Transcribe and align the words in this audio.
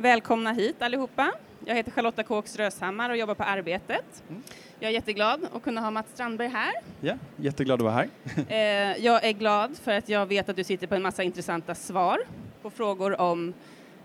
Välkomna 0.00 0.52
hit 0.52 0.82
allihopa. 0.82 1.32
Jag 1.64 1.74
heter 1.74 1.90
Charlotta 1.90 2.22
Kåks 2.22 2.56
Röshammar 2.56 3.10
och 3.10 3.16
jobbar 3.16 3.34
på 3.34 3.42
Arbetet. 3.42 4.22
Mm. 4.28 4.42
Jag 4.78 4.88
är 4.88 4.94
jätteglad 4.94 5.48
att 5.52 5.62
kunna 5.62 5.80
ha 5.80 5.90
Mats 5.90 6.06
Strandberg 6.14 6.48
här. 6.48 6.72
Ja, 7.00 7.14
jätteglad 7.36 7.80
att 7.80 7.84
vara 7.84 7.94
här. 7.94 8.08
Eh, 8.48 9.04
jag 9.04 9.24
är 9.24 9.32
glad 9.32 9.76
för 9.76 9.92
att 9.92 10.08
jag 10.08 10.26
vet 10.26 10.48
att 10.48 10.56
du 10.56 10.64
sitter 10.64 10.86
på 10.86 10.94
en 10.94 11.02
massa 11.02 11.22
intressanta 11.22 11.74
svar 11.74 12.18
på 12.62 12.70
frågor 12.70 13.20
om 13.20 13.54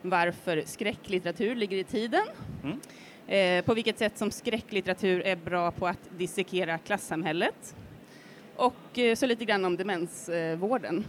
varför 0.02 0.64
skräcklitteratur 0.66 1.56
ligger 1.56 1.78
i 1.78 1.84
tiden. 1.84 2.28
Mm. 2.64 2.80
Eh, 3.28 3.66
på 3.66 3.74
vilket 3.74 4.00
sätt 4.00 4.18
som 4.18 4.32
skräcklitteratur 4.32 5.22
är 5.22 5.36
bra 5.36 5.72
på 5.72 5.88
att 5.88 6.10
dissekera 6.18 6.78
klassamhället. 6.78 7.76
Och 8.56 9.00
eh, 9.00 9.16
så 9.16 9.26
lite 9.26 9.46
grann 9.46 9.66
om 9.66 9.78
demensvården. 9.78 11.06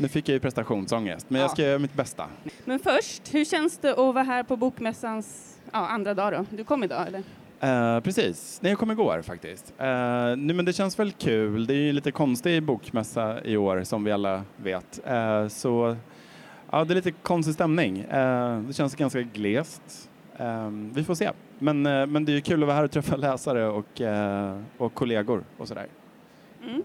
Nu 0.00 0.08
fick 0.08 0.28
jag 0.28 0.32
ju 0.34 0.40
prestationsångest, 0.40 1.30
men 1.30 1.40
jag 1.40 1.48
Ja. 1.48 1.52
ska 1.52 1.62
göra 1.62 1.78
mitt 1.78 1.94
bästa. 1.94 2.26
Men 2.64 2.78
först, 2.78 3.34
hur 3.34 3.44
känns 3.44 3.78
det 3.78 3.90
att 3.90 3.96
vara 3.98 4.22
här 4.22 4.42
på 4.42 4.56
Bokmässans 4.56 5.56
ja, 5.72 5.88
andra 5.88 6.14
dag 6.14 6.32
då? 6.32 6.44
Du 6.56 6.64
kom 6.64 6.84
idag 6.84 7.06
eller? 7.06 7.22
Eh, 7.60 8.00
precis. 8.00 8.58
Nej, 8.62 8.72
jag 8.72 8.78
kom 8.78 8.90
igår 8.90 9.22
faktiskt. 9.22 9.74
Uh, 9.80 9.84
nej, 9.86 10.36
men 10.56 10.64
det 10.64 10.72
känns 10.72 10.98
väl 10.98 11.12
kul. 11.12 11.66
Det 11.66 11.74
är 11.74 11.76
ju 11.78 11.88
en 11.88 11.94
lite 11.94 12.10
konstig 12.10 12.62
bokmässa 12.62 13.44
i 13.44 13.56
år 13.56 13.82
som 13.84 14.04
vi 14.04 14.12
alla 14.12 14.42
vet. 14.56 15.00
Eh, 15.06 15.48
så 15.48 15.96
ja, 16.70 16.84
det 16.84 16.92
är 16.92 16.94
lite 16.96 17.10
konstig 17.10 17.54
stämning. 17.54 17.98
Eh, 18.00 18.60
det 18.60 18.72
känns 18.72 18.94
ganska 18.94 19.22
glest. 19.22 20.10
Eh, 20.36 20.68
vi 20.70 21.04
får 21.04 21.14
se. 21.14 21.30
Men, 21.58 21.86
eh, 21.86 22.06
men 22.06 22.24
det 22.24 22.32
är 22.32 22.34
ju 22.34 22.40
kul 22.40 22.62
att 22.62 22.66
vara 22.66 22.76
här 22.76 22.84
och 22.84 22.90
träffa 22.90 23.16
läsare 23.16 23.66
och, 23.68 24.00
eh, 24.00 24.60
och 24.78 24.94
kollegor 24.94 25.44
och 25.56 25.68
sådär. 25.68 25.86
Mm. 26.64 26.82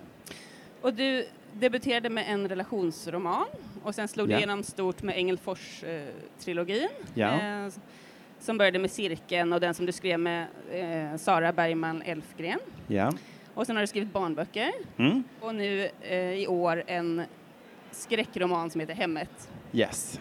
Och 0.82 0.94
du 0.94 1.26
debuterade 1.60 2.10
med 2.10 2.26
en 2.28 2.50
relationsroman 2.50 3.46
och 3.84 3.96
sen 3.96 4.08
slog 4.08 4.28
Ja. 4.32 4.36
du 4.36 4.38
igenom 4.38 4.64
stort 4.64 5.04
med 5.04 5.16
Engelfors-trilogin. 5.18 6.88
Ja. 7.14 7.32
Eh, 7.42 7.72
som 8.40 8.58
började 8.58 8.80
med 8.80 8.92
Cirkeln 8.92 9.54
och 9.54 9.60
den 9.60 9.74
som 9.74 9.86
du 9.86 9.92
skrev 9.92 10.20
med 10.20 10.48
eh, 10.72 11.18
Sara 11.18 11.54
Bergman 11.54 12.02
Elfgren. 12.02 12.60
Ja. 12.88 13.12
Och 13.54 13.66
sen 13.66 13.76
har 13.76 13.84
du 13.84 13.88
skrivit 13.88 14.14
barnböcker 14.14 14.72
Mm. 14.98 15.24
och 15.42 15.56
nu 15.56 15.90
eh, 16.02 16.18
i 16.34 16.48
år 16.48 16.84
en 16.88 17.22
skräckroman 17.92 18.70
som 18.70 18.82
heter 18.82 18.94
Hemmet. 18.94 19.50
Yes. 19.74 20.20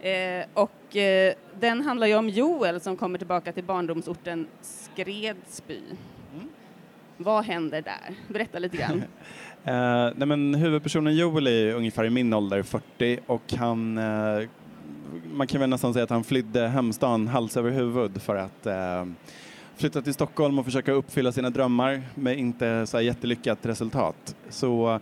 Eh, 0.00 0.44
och 0.54 0.96
eh, 0.96 1.34
den 1.60 1.80
handlar 1.80 2.06
ju 2.06 2.14
om 2.14 2.28
Joel 2.28 2.80
som 2.80 2.96
kommer 2.96 3.18
tillbaka 3.18 3.52
till 3.52 3.64
barndomsorten 3.64 4.46
Skredsby. 4.62 5.80
Vad 7.22 7.44
händer 7.44 7.82
där? 7.82 8.14
Berätta 8.28 8.58
lite 8.58 8.76
grann. 8.76 9.04
Eh, 9.64 10.10
nej 10.16 10.26
men 10.26 10.54
huvudpersonen 10.54 11.16
Joel 11.16 11.46
är 11.46 11.74
ungefär 11.74 12.04
i 12.04 12.10
min 12.10 12.32
ålder, 12.32 12.62
40, 12.62 13.18
och 13.26 13.52
han, 13.58 13.98
eh, 13.98 14.48
man 15.32 15.46
kan 15.46 15.60
väl 15.60 15.70
nästan 15.70 15.92
säga 15.92 16.02
att 16.04 16.10
han 16.10 16.24
flydde 16.24 16.68
hemstaden 16.68 17.28
hals 17.28 17.56
över 17.56 17.70
huvud 17.70 18.22
för 18.22 18.36
att 18.36 18.66
eh, 18.66 19.04
flytta 19.76 20.02
till 20.02 20.14
Stockholm 20.14 20.58
och 20.58 20.64
försöka 20.64 20.92
uppfylla 20.92 21.32
sina 21.32 21.50
drömmar 21.50 22.02
med 22.14 22.38
inte 22.38 22.86
så 22.86 22.96
här 22.96 23.04
jättelyckat 23.04 23.66
resultat. 23.66 24.36
Så 24.48 24.94
eh, 24.94 25.00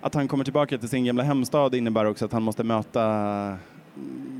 att 0.00 0.14
han 0.14 0.28
kommer 0.28 0.44
tillbaka 0.44 0.78
till 0.78 0.88
sin 0.88 1.04
gamla 1.04 1.22
hemstad 1.22 1.74
innebär 1.74 2.04
också 2.04 2.24
att 2.24 2.32
han 2.32 2.42
måste 2.42 2.64
möta 2.64 3.02
eh, 3.48 3.54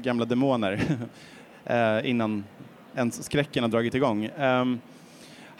gamla 0.02 0.24
demoner 0.24 0.80
eh, 1.64 2.10
innan 2.10 2.44
ens 2.94 3.24
skräcken 3.24 3.64
har 3.64 3.70
dragit 3.70 3.94
igång. 3.94 4.30
Ehm, 4.38 4.80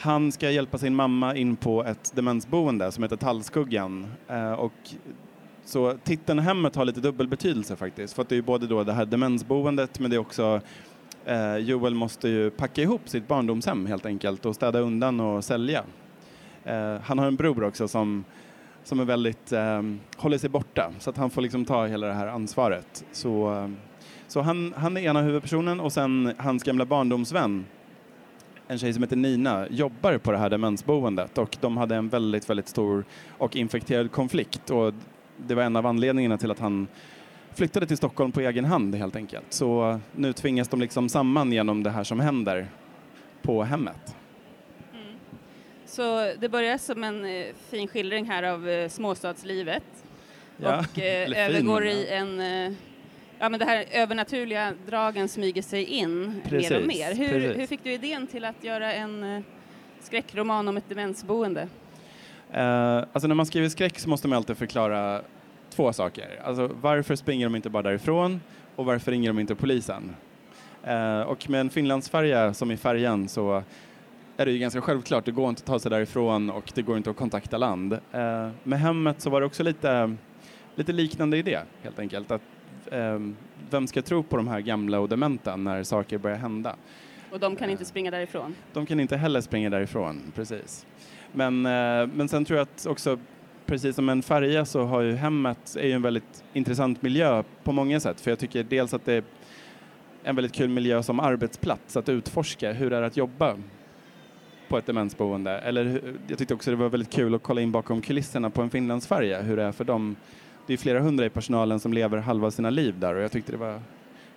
han 0.00 0.32
ska 0.32 0.50
hjälpa 0.50 0.78
sin 0.78 0.94
mamma 0.94 1.36
in 1.36 1.56
på 1.56 1.84
ett 1.84 2.12
demensboende 2.14 2.92
som 2.92 3.02
heter 3.02 3.16
Tallskuggan. 3.16 4.06
Eh, 4.28 4.52
och 4.52 4.72
så 5.64 5.94
titeln 6.04 6.38
Hemmet 6.38 6.76
har 6.76 6.84
lite 6.84 7.00
dubbel 7.00 7.28
betydelse 7.28 7.76
faktiskt. 7.76 8.14
För 8.14 8.22
att 8.22 8.28
det 8.28 8.36
är 8.36 8.42
både 8.42 8.66
då 8.66 8.84
det 8.84 8.92
här 8.92 9.06
demensboendet 9.06 10.00
men 10.00 10.10
det 10.10 10.16
är 10.16 10.20
också 10.20 10.60
eh, 11.24 11.56
Joel 11.56 11.94
måste 11.94 12.28
ju 12.28 12.50
packa 12.50 12.82
ihop 12.82 13.08
sitt 13.08 13.28
barndomshem 13.28 13.86
helt 13.86 14.06
enkelt 14.06 14.46
och 14.46 14.54
städa 14.54 14.78
undan 14.80 15.20
och 15.20 15.44
sälja. 15.44 15.84
Eh, 16.64 16.96
han 17.02 17.18
har 17.18 17.26
en 17.26 17.36
bror 17.36 17.64
också 17.64 17.88
som, 17.88 18.24
som 18.84 19.00
är 19.00 19.04
väldigt, 19.04 19.52
eh, 19.52 19.82
håller 20.16 20.38
sig 20.38 20.50
borta 20.50 20.92
så 20.98 21.10
att 21.10 21.16
han 21.16 21.30
får 21.30 21.42
liksom 21.42 21.64
ta 21.64 21.86
hela 21.86 22.06
det 22.06 22.14
här 22.14 22.26
ansvaret. 22.26 23.04
Så, 23.12 23.54
eh, 23.54 23.68
så 24.28 24.40
han, 24.40 24.74
han 24.76 24.96
är 24.96 25.00
ena 25.00 25.22
huvudpersonen 25.22 25.80
och 25.80 25.92
sen 25.92 26.34
hans 26.38 26.62
gamla 26.62 26.84
barndomsvän 26.84 27.64
en 28.68 28.78
tjej 28.78 28.92
som 28.92 29.02
heter 29.02 29.16
Nina 29.16 29.66
jobbar 29.70 30.18
på 30.18 30.32
det 30.32 30.38
här 30.38 30.50
demensboendet 30.50 31.38
och 31.38 31.56
de 31.60 31.76
hade 31.76 31.96
en 31.96 32.08
väldigt, 32.08 32.50
väldigt 32.50 32.68
stor 32.68 33.04
och 33.38 33.56
infekterad 33.56 34.12
konflikt 34.12 34.70
och 34.70 34.94
det 35.36 35.54
var 35.54 35.62
en 35.62 35.76
av 35.76 35.86
anledningarna 35.86 36.38
till 36.38 36.50
att 36.50 36.58
han 36.58 36.88
flyttade 37.54 37.86
till 37.86 37.96
Stockholm 37.96 38.32
på 38.32 38.40
egen 38.40 38.64
hand 38.64 38.94
helt 38.94 39.16
enkelt. 39.16 39.46
Så 39.52 40.00
nu 40.16 40.32
tvingas 40.32 40.68
de 40.68 40.80
liksom 40.80 41.08
samman 41.08 41.52
genom 41.52 41.82
det 41.82 41.90
här 41.90 42.04
som 42.04 42.20
händer 42.20 42.68
på 43.42 43.62
hemmet. 43.62 44.16
Så 45.86 46.32
det 46.40 46.48
börjar 46.48 46.78
som 46.78 47.04
en 47.04 47.24
eh, 47.24 47.46
fin 47.70 47.88
skildring 47.88 48.24
här 48.24 48.42
av 48.42 48.68
eh, 48.68 48.88
småstadslivet 48.88 49.84
Ja, 50.56 50.78
och 50.78 50.98
eh, 50.98 51.46
övergår 51.46 51.86
i 51.86 52.08
en 52.08 52.40
Ja 53.38 53.48
men 53.48 53.60
det 53.60 53.66
här 53.66 53.84
övernaturliga 53.92 54.74
dragen 54.86 55.28
smyger 55.28 55.62
sig 55.62 55.84
in 55.84 56.28
mer 56.28 56.42
Precis, 56.48 56.70
och 56.70 56.86
mer. 56.86 57.14
Hur, 57.14 57.54
hur 57.54 57.66
fick 57.66 57.84
du 57.84 57.92
idén 57.92 58.26
till 58.26 58.44
att 58.44 58.64
göra 58.64 58.92
en 58.92 59.36
eh, 59.36 59.42
skräckroman 60.00 60.68
om 60.68 60.76
ett 60.76 60.88
demensboende? 60.88 61.68
Eh, 62.52 62.96
alltså 62.96 63.28
när 63.28 63.34
man 63.34 63.46
skriver 63.46 63.68
skräck 63.68 63.98
så 63.98 64.08
måste 64.08 64.28
man 64.28 64.36
alltid 64.36 64.56
förklara 64.56 65.22
två 65.70 65.92
saker. 65.92 66.40
Alltså 66.44 66.70
varför 66.80 67.16
springer 67.16 67.46
de 67.46 67.56
inte 67.56 67.70
bara 67.70 67.82
därifrån 67.82 68.40
och 68.76 68.84
varför 68.84 69.10
ringer 69.10 69.28
de 69.28 69.38
inte 69.38 69.54
polisen? 69.54 70.16
Eh, 70.82 71.20
och 71.20 71.50
med 71.50 71.60
en 71.60 71.70
finlandsfärja 71.70 72.54
som 72.54 72.70
i 72.70 72.76
färjan 72.76 73.28
så 73.28 73.62
är 74.36 74.46
det 74.46 74.52
ju 74.52 74.58
ganska 74.58 74.80
självklart, 74.80 75.24
det 75.24 75.32
går 75.32 75.48
inte 75.48 75.60
att 75.60 75.66
ta 75.66 75.78
sig 75.78 75.90
därifrån 75.90 76.50
och 76.50 76.72
det 76.74 76.82
går 76.82 76.96
inte 76.96 77.10
att 77.10 77.16
kontakta 77.16 77.58
land. 77.58 77.92
Eh, 77.92 78.48
med 78.62 78.80
hemmet 78.80 79.20
så 79.20 79.30
var 79.30 79.40
det 79.40 79.46
också 79.46 79.62
lite, 79.62 80.16
lite 80.78 80.92
liknande 80.92 81.36
idé 81.36 81.58
helt 81.82 81.98
enkelt. 81.98 82.30
Att, 82.30 82.42
eh, 82.90 83.20
vem 83.70 83.86
ska 83.86 84.02
tro 84.02 84.22
på 84.22 84.36
de 84.36 84.48
här 84.48 84.60
gamla 84.60 85.00
och 85.00 85.08
dementa 85.08 85.56
när 85.56 85.82
saker 85.82 86.18
börjar 86.18 86.36
hända? 86.36 86.76
Och 87.30 87.40
de 87.40 87.56
kan 87.56 87.70
inte 87.70 87.84
springa 87.84 88.10
därifrån. 88.10 88.54
De 88.72 88.86
kan 88.86 89.00
inte 89.00 89.16
heller 89.16 89.40
springa 89.40 89.70
därifrån, 89.70 90.32
precis. 90.34 90.86
Men, 91.32 91.66
eh, 91.66 92.06
men 92.14 92.28
sen 92.28 92.44
tror 92.44 92.58
jag 92.58 92.62
att 92.62 92.86
också, 92.86 93.18
precis 93.66 93.96
som 93.96 94.08
en 94.08 94.22
färja 94.22 94.64
så 94.64 94.84
har 94.84 95.00
ju 95.00 95.12
hemmet 95.12 95.76
är 95.76 95.86
ju 95.86 95.92
en 95.92 96.02
väldigt 96.02 96.44
intressant 96.52 97.02
miljö 97.02 97.42
på 97.64 97.72
många 97.72 98.00
sätt. 98.00 98.20
För 98.20 98.30
jag 98.30 98.38
tycker 98.38 98.64
dels 98.64 98.94
att 98.94 99.04
det 99.04 99.12
är 99.12 99.24
en 100.24 100.36
väldigt 100.36 100.54
kul 100.54 100.68
miljö 100.68 101.02
som 101.02 101.20
arbetsplats 101.20 101.96
att 101.96 102.08
utforska. 102.08 102.72
Hur 102.72 102.90
det 102.90 102.96
är 102.96 103.02
att 103.02 103.16
jobba 103.16 103.56
på 104.68 104.78
ett 104.78 104.86
demensboende. 104.86 105.58
Eller 105.58 106.02
jag 106.28 106.38
tyckte 106.38 106.54
också 106.54 106.70
det 106.70 106.76
var 106.76 106.88
väldigt 106.88 107.12
kul 107.12 107.34
att 107.34 107.42
kolla 107.42 107.60
in 107.60 107.72
bakom 107.72 108.00
kulisserna 108.00 108.50
på 108.50 108.62
en 108.62 108.70
finlandsfärja. 108.70 109.42
Hur 109.42 109.56
det 109.56 109.62
är 109.62 109.72
för 109.72 109.84
dem. 109.84 110.16
Det 110.68 110.74
är 110.74 110.78
flera 110.78 111.00
hundra 111.00 111.26
i 111.26 111.30
personalen 111.30 111.80
som 111.80 111.92
lever 111.92 112.18
halva 112.18 112.50
sina 112.50 112.70
liv 112.70 112.98
där 112.98 113.14
och 113.14 113.22
jag 113.22 113.32
tyckte 113.32 113.52
det 113.52 113.58
var 113.58 113.80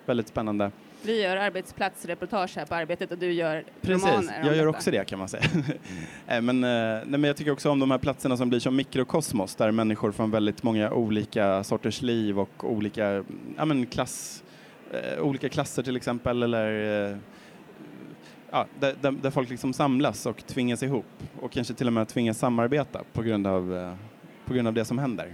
väldigt 0.05 0.27
spännande. 0.27 0.71
Vi 1.01 1.23
gör 1.23 1.37
arbetsplatsreportage 1.37 2.55
här 2.55 2.65
på 2.65 2.75
Arbetet 2.75 3.11
och 3.11 3.17
du 3.17 3.31
gör 3.31 3.63
Precis, 3.81 4.07
romaner 4.07 4.41
om 4.41 4.47
jag 4.47 4.55
gör 4.55 4.65
detta. 4.65 4.77
också 4.77 4.91
det 4.91 5.05
kan 5.07 5.19
man 5.19 5.29
säga. 5.29 5.43
Eh, 6.27 6.41
men, 6.41 6.63
eh, 6.63 6.69
nej, 6.69 7.05
men 7.05 7.23
jag 7.23 7.37
tycker 7.37 7.51
också 7.51 7.69
om 7.69 7.79
de 7.79 7.91
här 7.91 7.97
platserna 7.97 8.37
som 8.37 8.49
blir 8.49 8.59
som 8.59 8.75
mikrokosmos 8.75 9.55
där 9.55 9.71
människor 9.71 10.11
från 10.11 10.31
väldigt 10.31 10.63
många 10.63 10.91
olika 10.91 11.63
sorters 11.63 12.01
liv 12.01 12.39
och 12.39 12.71
olika, 12.71 13.23
ja, 13.57 13.65
men 13.65 13.85
klass, 13.85 14.43
eh, 14.91 15.21
olika 15.21 15.49
klasser 15.49 15.83
till 15.83 15.95
exempel 15.95 16.43
eller 16.43 16.69
ja, 18.51 18.65
där, 18.79 18.95
där, 19.01 19.11
där 19.11 19.31
folk 19.31 19.49
liksom 19.49 19.73
samlas 19.73 20.25
och 20.25 20.45
tvingas 20.45 20.83
ihop 20.83 21.05
och 21.41 21.51
kanske 21.51 21.73
till 21.73 21.87
och 21.87 21.93
med 21.93 22.07
tvingas 22.07 22.37
samarbeta 22.39 23.01
på 23.13 23.21
grund 23.21 23.47
av, 23.47 23.97
på 24.45 24.53
grund 24.53 24.67
av 24.67 24.73
det 24.73 24.85
som 24.85 24.99
händer. 24.99 25.33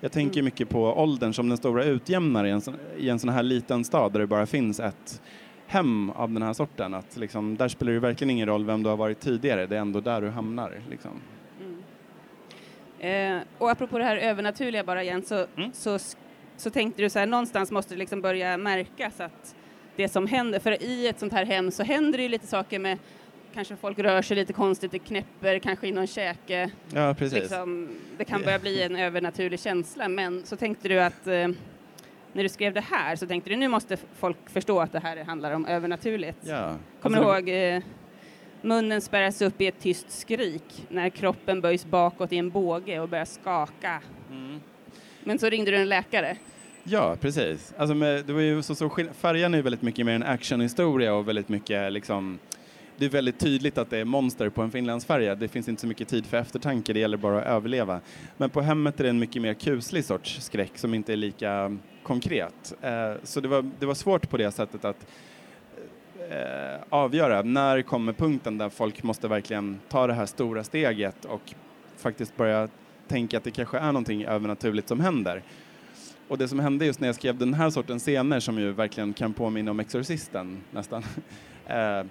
Jag 0.00 0.12
tänker 0.12 0.42
mycket 0.42 0.68
på 0.68 0.82
åldern 0.82 1.32
som 1.32 1.48
den 1.48 1.58
stora 1.58 1.84
utjämnare 1.84 2.48
i 2.48 2.50
en, 2.50 2.60
sån, 2.60 2.74
i 2.96 3.08
en 3.08 3.18
sån 3.18 3.30
här 3.30 3.42
liten 3.42 3.84
stad 3.84 4.12
där 4.12 4.20
det 4.20 4.26
bara 4.26 4.46
finns 4.46 4.80
ett 4.80 5.22
hem 5.66 6.10
av 6.10 6.32
den 6.32 6.42
här 6.42 6.52
sorten. 6.52 6.94
Att 6.94 7.16
liksom, 7.16 7.56
där 7.56 7.68
spelar 7.68 7.92
det 7.92 7.98
verkligen 7.98 8.30
ingen 8.30 8.46
roll 8.46 8.64
vem 8.64 8.82
du 8.82 8.88
har 8.88 8.96
varit 8.96 9.20
tidigare, 9.20 9.66
det 9.66 9.76
är 9.76 9.80
ändå 9.80 10.00
där 10.00 10.20
du 10.20 10.28
hamnar. 10.28 10.82
Liksom. 10.90 11.10
Mm. 11.60 13.36
Eh, 13.38 13.42
och 13.58 13.70
apropå 13.70 13.98
det 13.98 14.04
här 14.04 14.16
övernaturliga 14.16 14.84
bara 14.84 15.02
igen 15.02 15.22
så, 15.22 15.46
Mm. 15.56 15.70
så, 15.72 15.98
så 16.56 16.70
tänkte 16.70 17.02
du 17.02 17.10
så 17.10 17.18
här, 17.18 17.26
någonstans 17.26 17.70
måste 17.70 17.94
det 17.94 17.98
liksom 17.98 18.20
börja 18.20 18.56
märkas 18.56 19.20
att 19.20 19.54
det 19.96 20.08
som 20.08 20.26
händer, 20.26 20.58
för 20.58 20.82
i 20.82 21.06
ett 21.06 21.18
sånt 21.18 21.32
här 21.32 21.44
hem 21.44 21.70
så 21.70 21.82
händer 21.82 22.18
det 22.18 22.22
ju 22.22 22.28
lite 22.28 22.46
saker 22.46 22.78
med 22.78 22.98
kanske 23.54 23.76
folk 23.76 23.98
rör 23.98 24.22
sig 24.22 24.36
lite 24.36 24.52
konstigt, 24.52 24.90
det 24.90 24.98
knäpper 24.98 25.58
kanske 25.58 25.86
i 25.86 25.92
någon 25.92 26.06
käke. 26.06 26.70
Ja, 26.94 27.14
precis. 27.14 27.38
Liksom, 27.38 27.88
det 28.18 28.24
kan 28.24 28.42
börja 28.42 28.58
bli 28.58 28.82
en 28.82 28.96
övernaturlig 28.96 29.60
känsla, 29.60 30.08
men 30.08 30.46
så 30.46 30.56
tänkte 30.56 30.88
du 30.88 31.00
att 31.00 31.26
eh, 31.26 31.48
när 32.32 32.42
du 32.42 32.48
skrev 32.48 32.74
det 32.74 32.80
här 32.80 33.16
så 33.16 33.26
tänkte 33.26 33.50
du 33.50 33.56
nu 33.56 33.68
måste 33.68 33.96
folk 34.18 34.50
förstå 34.50 34.80
att 34.80 34.92
det 34.92 35.00
här 35.00 35.24
handlar 35.24 35.52
om 35.52 35.66
övernaturligt. 35.66 36.38
Ja. 36.42 36.74
Kommer 37.00 37.18
Alltså, 37.18 37.42
du 37.42 37.50
ihåg 37.52 37.74
eh, 37.76 37.82
munnen 38.62 39.00
spärras 39.00 39.42
upp 39.42 39.60
i 39.60 39.66
ett 39.66 39.80
tyst 39.80 40.10
skrik 40.10 40.86
när 40.88 41.08
kroppen 41.08 41.60
böjs 41.60 41.84
bakåt 41.86 42.32
i 42.32 42.38
en 42.38 42.50
båge 42.50 43.00
och 43.00 43.08
börjar 43.08 43.24
skaka. 43.24 44.02
Mm. 44.30 44.60
Men 45.24 45.38
så 45.38 45.48
ringde 45.48 45.70
du 45.70 45.76
en 45.76 45.88
läkare. 45.88 46.36
Ja, 46.82 47.16
precis. 47.20 47.74
Alltså 47.76 47.94
med, 47.94 48.24
det 48.24 48.32
var 48.32 48.40
ju 48.40 48.62
så, 48.62 48.74
så, 48.74 48.90
färjan 49.20 49.54
är 49.54 49.62
väldigt 49.62 49.82
mycket 49.82 50.06
mer 50.06 50.14
en 50.14 50.22
actionhistoria 50.22 51.14
och 51.14 51.28
väldigt 51.28 51.48
mycket 51.48 51.92
liksom 51.92 52.38
det 52.98 53.04
är 53.04 53.10
väldigt 53.10 53.38
tydligt 53.38 53.78
att 53.78 53.90
det 53.90 53.98
är 53.98 54.04
monster 54.04 54.48
på 54.48 54.62
en 54.62 54.70
finlandsfärja. 54.70 55.34
Det 55.34 55.48
finns 55.48 55.68
inte 55.68 55.80
så 55.80 55.86
mycket 55.86 56.08
tid 56.08 56.26
för 56.26 56.36
eftertanke, 56.36 56.92
det 56.92 57.00
gäller 57.00 57.16
bara 57.16 57.40
att 57.40 57.46
överleva. 57.46 58.00
Men 58.36 58.50
på 58.50 58.60
hemmet 58.60 59.00
är 59.00 59.04
det 59.04 59.10
en 59.10 59.18
mycket 59.18 59.42
mer 59.42 59.54
kuslig 59.54 60.04
sorts 60.04 60.42
skräck 60.42 60.78
som 60.78 60.94
inte 60.94 61.12
är 61.12 61.16
lika 61.16 61.52
mm, 61.52 61.78
konkret. 62.02 62.74
Eh, 62.80 63.12
så 63.22 63.40
det 63.40 63.48
var, 63.48 63.70
det 63.78 63.86
var 63.86 63.94
svårt 63.94 64.30
på 64.30 64.36
det 64.36 64.50
sättet 64.50 64.84
att 64.84 65.06
eh, 66.30 66.80
avgöra 66.88 67.42
när 67.42 67.82
kommer 67.82 68.12
punkten 68.12 68.58
där 68.58 68.68
folk 68.68 69.02
måste 69.02 69.28
verkligen 69.28 69.80
ta 69.88 70.06
det 70.06 70.14
här 70.14 70.26
stora 70.26 70.64
steget 70.64 71.24
och 71.24 71.54
faktiskt 71.96 72.36
börja 72.36 72.68
tänka 73.08 73.38
att 73.38 73.44
det 73.44 73.50
kanske 73.50 73.78
är 73.78 73.92
någonting 73.92 74.24
övernaturligt 74.24 74.88
som 74.88 75.00
händer. 75.00 75.42
Och 76.28 76.38
det 76.38 76.48
som 76.48 76.58
hände 76.58 76.86
just 76.86 77.00
när 77.00 77.08
jag 77.08 77.14
skrev 77.14 77.38
den 77.38 77.54
här 77.54 77.70
sortens 77.70 78.02
scener 78.02 78.40
som 78.40 78.58
ju 78.58 78.72
verkligen 78.72 79.12
kan 79.12 79.32
påminna 79.32 79.70
om 79.70 79.80
Exorcisten 79.80 80.60
nästan. 80.70 81.02
Eh, 81.66 82.04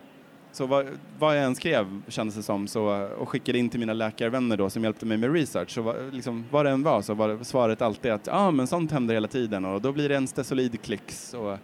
så 0.51 0.65
vad, 0.65 0.87
vad 1.19 1.37
jag 1.37 1.43
än 1.43 1.55
skrev 1.55 2.01
kändes 2.07 2.35
det 2.35 2.43
som 2.43 2.67
så, 2.67 3.09
och 3.17 3.29
skickade 3.29 3.57
in 3.57 3.69
till 3.69 3.79
mina 3.79 3.93
läkarvänner 3.93 4.57
då 4.57 4.69
som 4.69 4.83
hjälpte 4.83 5.05
mig 5.05 5.17
med 5.17 5.33
research 5.33 5.69
så 5.69 5.81
var, 5.81 6.11
liksom, 6.11 6.45
vad 6.51 6.65
det 6.65 6.69
än 6.69 6.83
var 6.83 7.01
så 7.01 7.13
var 7.13 7.43
svaret 7.43 7.81
alltid 7.81 8.11
att 8.11 8.27
ah, 8.27 8.51
men 8.51 8.67
sånt 8.67 8.91
händer 8.91 9.13
hela 9.13 9.27
tiden 9.27 9.65
och 9.65 9.81
då 9.81 9.91
blir 9.91 10.09
det 10.09 10.15
en 10.15 10.27
stesolid 10.27 10.81
klicks 10.81 11.33
och 11.33 11.57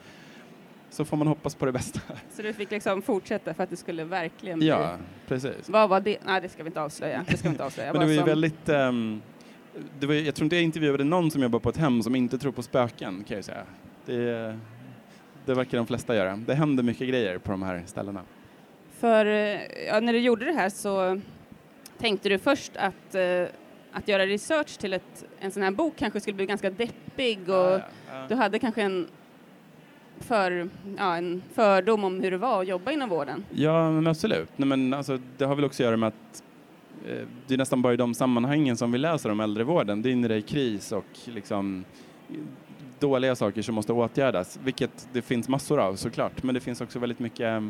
så 0.94 1.06
får 1.06 1.18
man 1.18 1.28
hoppas 1.28 1.56
på 1.56 1.66
det 1.66 1.72
bästa. 1.72 2.00
Så 2.32 2.42
du 2.42 2.54
fick 2.54 2.72
liksom 2.72 3.02
fortsätta 3.02 3.54
för 3.54 3.64
att 3.64 3.70
det 3.70 3.76
skulle 3.76 4.04
verkligen 4.04 4.60
bli... 4.60 4.68
Ja, 4.68 4.98
precis. 5.28 5.70
Vad 5.70 5.90
var 5.90 6.00
det? 6.00 6.18
Nej, 6.26 6.42
det 6.42 6.50
ska 6.50 6.64
vi 6.64 6.68
inte 6.68 6.82
avslöja. 6.82 7.26
Det 7.28 7.38
ska 7.38 7.48
vi 7.48 7.52
inte 7.52 7.66
avslöja. 7.66 7.94
men 7.94 8.00
det 8.00 8.06
var 8.06 8.14
ju 8.14 8.18
som... 8.18 8.28
väldigt... 8.28 8.70
Um, 8.70 9.22
det 10.00 10.08
var, 10.08 10.14
jag 10.14 10.36
tror 10.36 10.44
inte 10.44 10.56
jag 10.56 10.64
intervjuade 10.64 11.04
någon 11.04 11.32
som 11.32 11.42
jobbar 11.42 11.60
på 11.60 11.70
ett 11.70 11.78
hem 11.78 12.04
som 12.04 12.16
inte 12.16 12.38
tror 12.38 12.52
på 12.52 12.62
spöken, 12.64 13.24
kan 13.28 13.36
jag 13.36 13.46
säga. 13.46 13.64
Det, 14.06 14.60
det 15.46 15.54
verkar 15.54 15.78
de 15.78 15.88
flesta 15.88 16.16
göra. 16.16 16.36
Det 16.36 16.54
händer 16.54 16.84
mycket 16.84 17.08
grejer 17.08 17.38
på 17.38 17.52
de 17.52 17.64
här 17.64 17.84
ställena. 17.86 18.22
För 19.04 19.26
ja, 19.88 20.00
när 20.00 20.14
du 20.14 20.20
gjorde 20.20 20.46
det 20.46 20.52
här 20.52 20.70
så 20.70 21.20
tänkte 21.98 22.30
du 22.30 22.40
först 22.40 22.72
att, 22.78 23.16
uh, 23.16 23.48
att 23.92 24.08
göra 24.08 24.26
research 24.26 24.78
till 24.78 24.94
ett, 24.94 25.26
en 25.40 25.52
sån 25.52 25.64
här 25.64 25.72
bok 25.72 25.94
kanske 25.98 26.20
skulle 26.20 26.36
bli 26.36 26.46
ganska 26.46 26.70
deppig 26.70 27.50
och 27.50 27.56
ja, 27.56 27.82
ja, 28.12 28.26
du 28.30 28.36
hade 28.36 28.60
kanske 28.60 28.82
en 28.82 29.08
för, 30.20 30.70
en 30.98 31.44
fördom 31.54 32.04
om 32.04 32.22
hur 32.22 32.32
det 32.32 32.38
var 32.38 32.62
att 32.62 32.68
jobba 32.68 32.92
inom 32.92 33.10
vården? 33.10 33.46
Ja, 33.50 33.92
men 33.92 34.08
absolut. 34.08 34.50
Nej, 34.56 34.68
men 34.68 34.94
alltså, 34.94 35.20
det 35.38 35.46
har 35.46 35.56
väl 35.56 35.66
också 35.66 35.84
att 35.84 35.88
göra 35.88 35.98
med 35.98 36.08
att 36.08 36.44
eh, 37.08 37.28
det 37.48 37.54
är 37.54 37.58
nästan 37.58 37.82
bara 37.82 37.94
i 37.94 37.98
de 37.98 38.14
sammanhangen 38.14 38.78
som 38.78 38.92
vi 38.92 38.98
läser 38.98 39.30
om 39.30 39.40
äldrevården. 39.40 40.02
Det 40.02 40.12
är 40.12 40.16
när 40.16 40.30
det 40.30 40.36
är 40.36 40.42
kris 40.42 40.92
och 40.92 41.20
liksom 41.26 41.86
dåliga 43.00 43.36
saker 43.36 43.62
som 43.62 43.76
måste 43.76 43.94
åtgärdas, 43.94 44.60
vilket 44.64 45.08
det 45.14 45.22
finns 45.22 45.50
massor 45.50 45.80
av 45.80 45.96
såklart. 45.96 46.44
Men 46.44 46.56
det 46.56 46.62
finns 46.62 46.82
också 46.82 47.00
väldigt 47.00 47.20
mycket, 47.20 47.48
eh, 47.48 47.62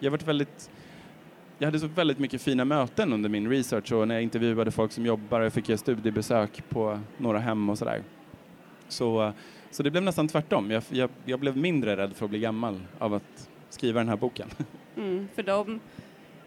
jag 0.00 0.10
varit 0.10 0.28
väldigt 0.28 0.70
jag 1.58 1.66
hade 1.66 1.78
så 1.78 1.86
väldigt 1.86 2.18
mycket 2.18 2.42
fina 2.42 2.64
möten 2.64 3.12
under 3.12 3.28
min 3.28 3.50
research 3.50 3.92
och 3.92 4.08
när 4.08 4.14
jag 4.14 4.22
intervjuade 4.22 4.70
folk 4.70 4.92
som 4.92 5.06
jobbar, 5.06 5.40
och 5.40 5.52
fick 5.52 5.68
jag 5.68 5.78
studiebesök 5.78 6.62
på 6.68 7.00
några 7.18 7.38
hem 7.38 7.70
och 7.70 7.78
sådär. 7.78 8.02
Så 8.88 9.32
så 9.70 9.82
det 9.82 9.90
blev 9.90 10.02
nästan 10.02 10.28
tvärtom. 10.28 10.70
Jag, 10.70 10.82
jag, 10.90 11.10
jag, 11.24 11.40
blev 11.40 11.56
mindre 11.56 11.96
rädd 11.96 12.16
för 12.16 12.24
att 12.24 12.30
bli 12.30 12.38
gammal 12.38 12.80
av 12.98 13.14
att 13.14 13.48
skriva 13.70 14.00
den 14.00 14.08
här 14.08 14.16
boken. 14.16 14.48
Mm, 14.96 15.28
för 15.34 15.42
dem, 15.42 15.80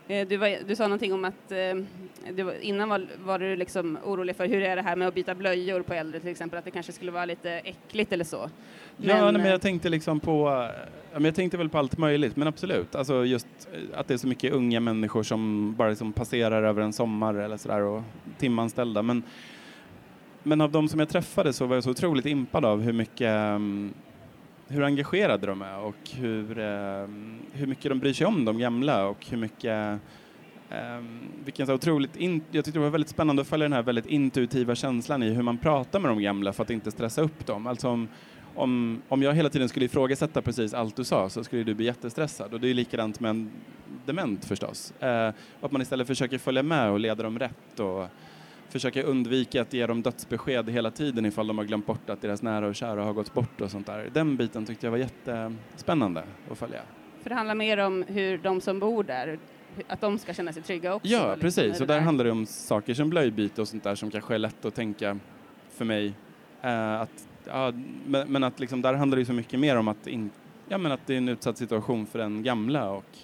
du, 0.09 0.37
var, 0.37 0.67
du, 0.67 0.75
sa 0.75 0.83
någonting 0.83 1.13
om 1.13 1.25
att 1.25 1.51
eh, 1.51 2.43
var, 2.45 2.61
innan 2.61 2.89
var, 2.89 3.07
var, 3.23 3.39
du 3.39 3.55
liksom 3.55 3.97
orolig 4.03 4.35
för 4.35 4.47
hur 4.47 4.61
är 4.61 4.75
det 4.75 4.81
här 4.81 4.95
med 4.95 5.07
att 5.07 5.13
byta 5.13 5.35
blöjor 5.35 5.81
på 5.81 5.93
äldre 5.93 6.19
till 6.19 6.29
exempel, 6.29 6.59
att 6.59 6.65
det 6.65 6.71
kanske 6.71 6.91
skulle 6.91 7.11
vara 7.11 7.25
lite 7.25 7.51
äckligt 7.51 8.13
eller 8.13 8.25
så. 8.25 8.49
Men, 8.97 9.17
ja, 9.17 9.31
men 9.31 9.41
jag 9.41 9.53
eh, 9.53 9.59
tänkte 9.59 9.89
liksom 9.89 10.19
på, 10.19 10.69
jag 11.13 11.35
tänkte 11.35 11.57
väl 11.57 11.69
på 11.69 11.77
allt 11.77 11.97
möjligt, 11.97 12.35
men 12.35 12.47
absolut, 12.47 12.95
alltså 12.95 13.25
just 13.25 13.47
att 13.93 14.07
det 14.07 14.13
är 14.13 14.17
så 14.17 14.27
mycket 14.27 14.53
unga 14.53 14.79
människor 14.79 15.23
som 15.23 15.73
bara 15.75 15.89
liksom 15.89 16.13
passerar 16.13 16.63
över 16.63 16.81
en 16.81 16.93
sommar 16.93 17.33
eller 17.33 17.57
sådär 17.57 17.81
och 17.81 18.03
timanställda. 18.37 19.01
Men 19.01 19.23
men 20.43 20.61
av 20.61 20.71
de 20.71 20.87
som 20.87 20.99
jag 20.99 21.09
träffade 21.09 21.53
så 21.53 21.65
var 21.65 21.75
jag 21.75 21.83
så 21.83 21.89
otroligt 21.89 22.25
impad 22.25 22.65
av 22.65 22.81
hur 22.81 22.93
mycket 22.93 23.55
um, 23.55 23.93
hur 24.69 24.83
engagerade 24.83 25.47
de 25.47 25.61
är 25.61 25.79
och 25.79 26.09
hur, 26.15 26.59
um, 26.59 27.39
hur 27.53 27.67
mycket 27.67 27.91
de 27.91 27.99
bryr 27.99 28.13
sig 28.13 28.27
om 28.27 28.45
de 28.45 28.59
gamla 28.59 29.07
och 29.07 29.25
hur 29.29 29.37
mycket 29.37 29.99
um, 30.71 31.19
vilken 31.45 31.67
så 31.67 31.73
otroligt 31.73 32.15
in, 32.15 32.41
jag 32.51 32.65
tyckte 32.65 32.79
det 32.79 32.83
var 32.83 32.89
väldigt 32.89 33.09
spännande 33.09 33.41
att 33.41 33.47
följa 33.47 33.65
den 33.65 33.73
här 33.73 33.83
väldigt 33.83 34.05
intuitiva 34.05 34.75
känslan 34.75 35.23
i 35.23 35.29
hur 35.29 35.43
man 35.43 35.57
pratar 35.57 35.99
med 35.99 36.11
de 36.11 36.21
gamla 36.21 36.53
för 36.53 36.63
att 36.63 36.69
inte 36.69 36.91
stressa 36.91 37.21
upp 37.21 37.45
dem. 37.45 37.67
Alltså 37.67 37.89
om, 37.89 38.07
om, 38.55 39.01
om 39.07 39.23
jag 39.23 39.33
hela 39.33 39.49
tiden 39.49 39.69
skulle 39.69 39.85
ifrågasätta 39.85 40.41
precis 40.41 40.73
allt 40.73 40.95
du 40.95 41.03
sa 41.03 41.29
så 41.29 41.43
skulle 41.43 41.63
du 41.63 41.73
bli 41.73 41.85
jättestressad 41.85 42.53
och 42.53 42.59
det 42.59 42.69
är 42.69 42.73
likadant 42.73 43.19
med 43.19 43.29
en 43.29 43.51
dement 44.05 44.45
förstås. 44.45 44.93
Uh, 45.03 45.33
att 45.61 45.71
man 45.71 45.81
istället 45.81 46.07
försöker 46.07 46.37
följa 46.37 46.63
med 46.63 46.91
och 46.91 46.99
leda 46.99 47.23
dem 47.23 47.39
rätt 47.39 47.79
och 47.79 48.07
försöka 48.69 49.03
undvika 49.03 49.61
att 49.61 49.73
ge 49.73 49.87
dem 49.87 50.01
dödsbesked 50.01 50.69
hela 50.69 50.91
tiden 50.91 51.25
ifall 51.25 51.47
de 51.47 51.57
har 51.57 51.65
glömt 51.65 51.85
bort 51.85 52.09
att 52.09 52.21
deras 52.21 52.41
nära 52.41 52.67
och 52.67 52.75
kära 52.75 53.03
har 53.03 53.13
gått 53.13 53.33
bort 53.33 53.61
och 53.61 53.71
sånt 53.71 53.87
där. 53.87 54.09
Den 54.13 54.37
biten 54.37 54.65
tyckte 54.65 54.85
jag 54.85 54.91
var 54.91 54.97
jättespännande 54.97 56.23
att 56.51 56.57
följa. 56.57 56.81
För 57.21 57.29
det 57.29 57.35
handlar 57.35 57.55
mer 57.55 57.77
om 57.77 58.03
hur 58.07 58.37
de 58.37 58.61
som 58.61 58.79
bor 58.79 59.03
där, 59.03 59.39
att 59.87 60.01
de 60.01 60.17
ska 60.17 60.33
känna 60.33 60.53
sig 60.53 60.63
trygga 60.63 60.93
också? 60.93 61.07
Ja, 61.07 61.25
liksom, 61.25 61.39
precis. 61.39 61.81
Och 61.81 61.87
där, 61.87 61.95
där 61.95 62.01
handlar 62.01 62.25
det 62.25 62.31
om 62.31 62.45
saker 62.45 62.93
som 62.93 63.09
blöjbyte 63.09 63.61
och 63.61 63.67
sånt 63.67 63.83
där 63.83 63.95
som 63.95 64.11
kanske 64.11 64.33
är 64.33 64.39
lätt 64.39 64.65
att 64.65 64.75
tänka 64.75 65.19
för 65.69 65.85
mig. 65.85 66.07
Uh, 66.63 67.01
att, 67.01 67.27
ja, 67.45 67.73
men, 68.05 68.31
men, 68.31 68.43
att 68.43 68.59
liksom, 68.59 68.81
där 68.81 68.93
handlar 68.93 69.17
det 69.17 69.25
så 69.25 69.33
mycket 69.33 69.59
mer 69.59 69.75
om 69.75 69.87
att, 69.87 70.07
in, 70.07 70.29
ja, 70.67 70.77
men 70.77 70.91
att 70.91 71.07
det 71.07 71.13
är 71.13 71.17
en 71.17 71.29
utsatt 71.29 71.57
situation 71.57 72.05
för 72.05 72.19
den 72.19 72.43
gamla 72.43 72.89
och 72.91 73.17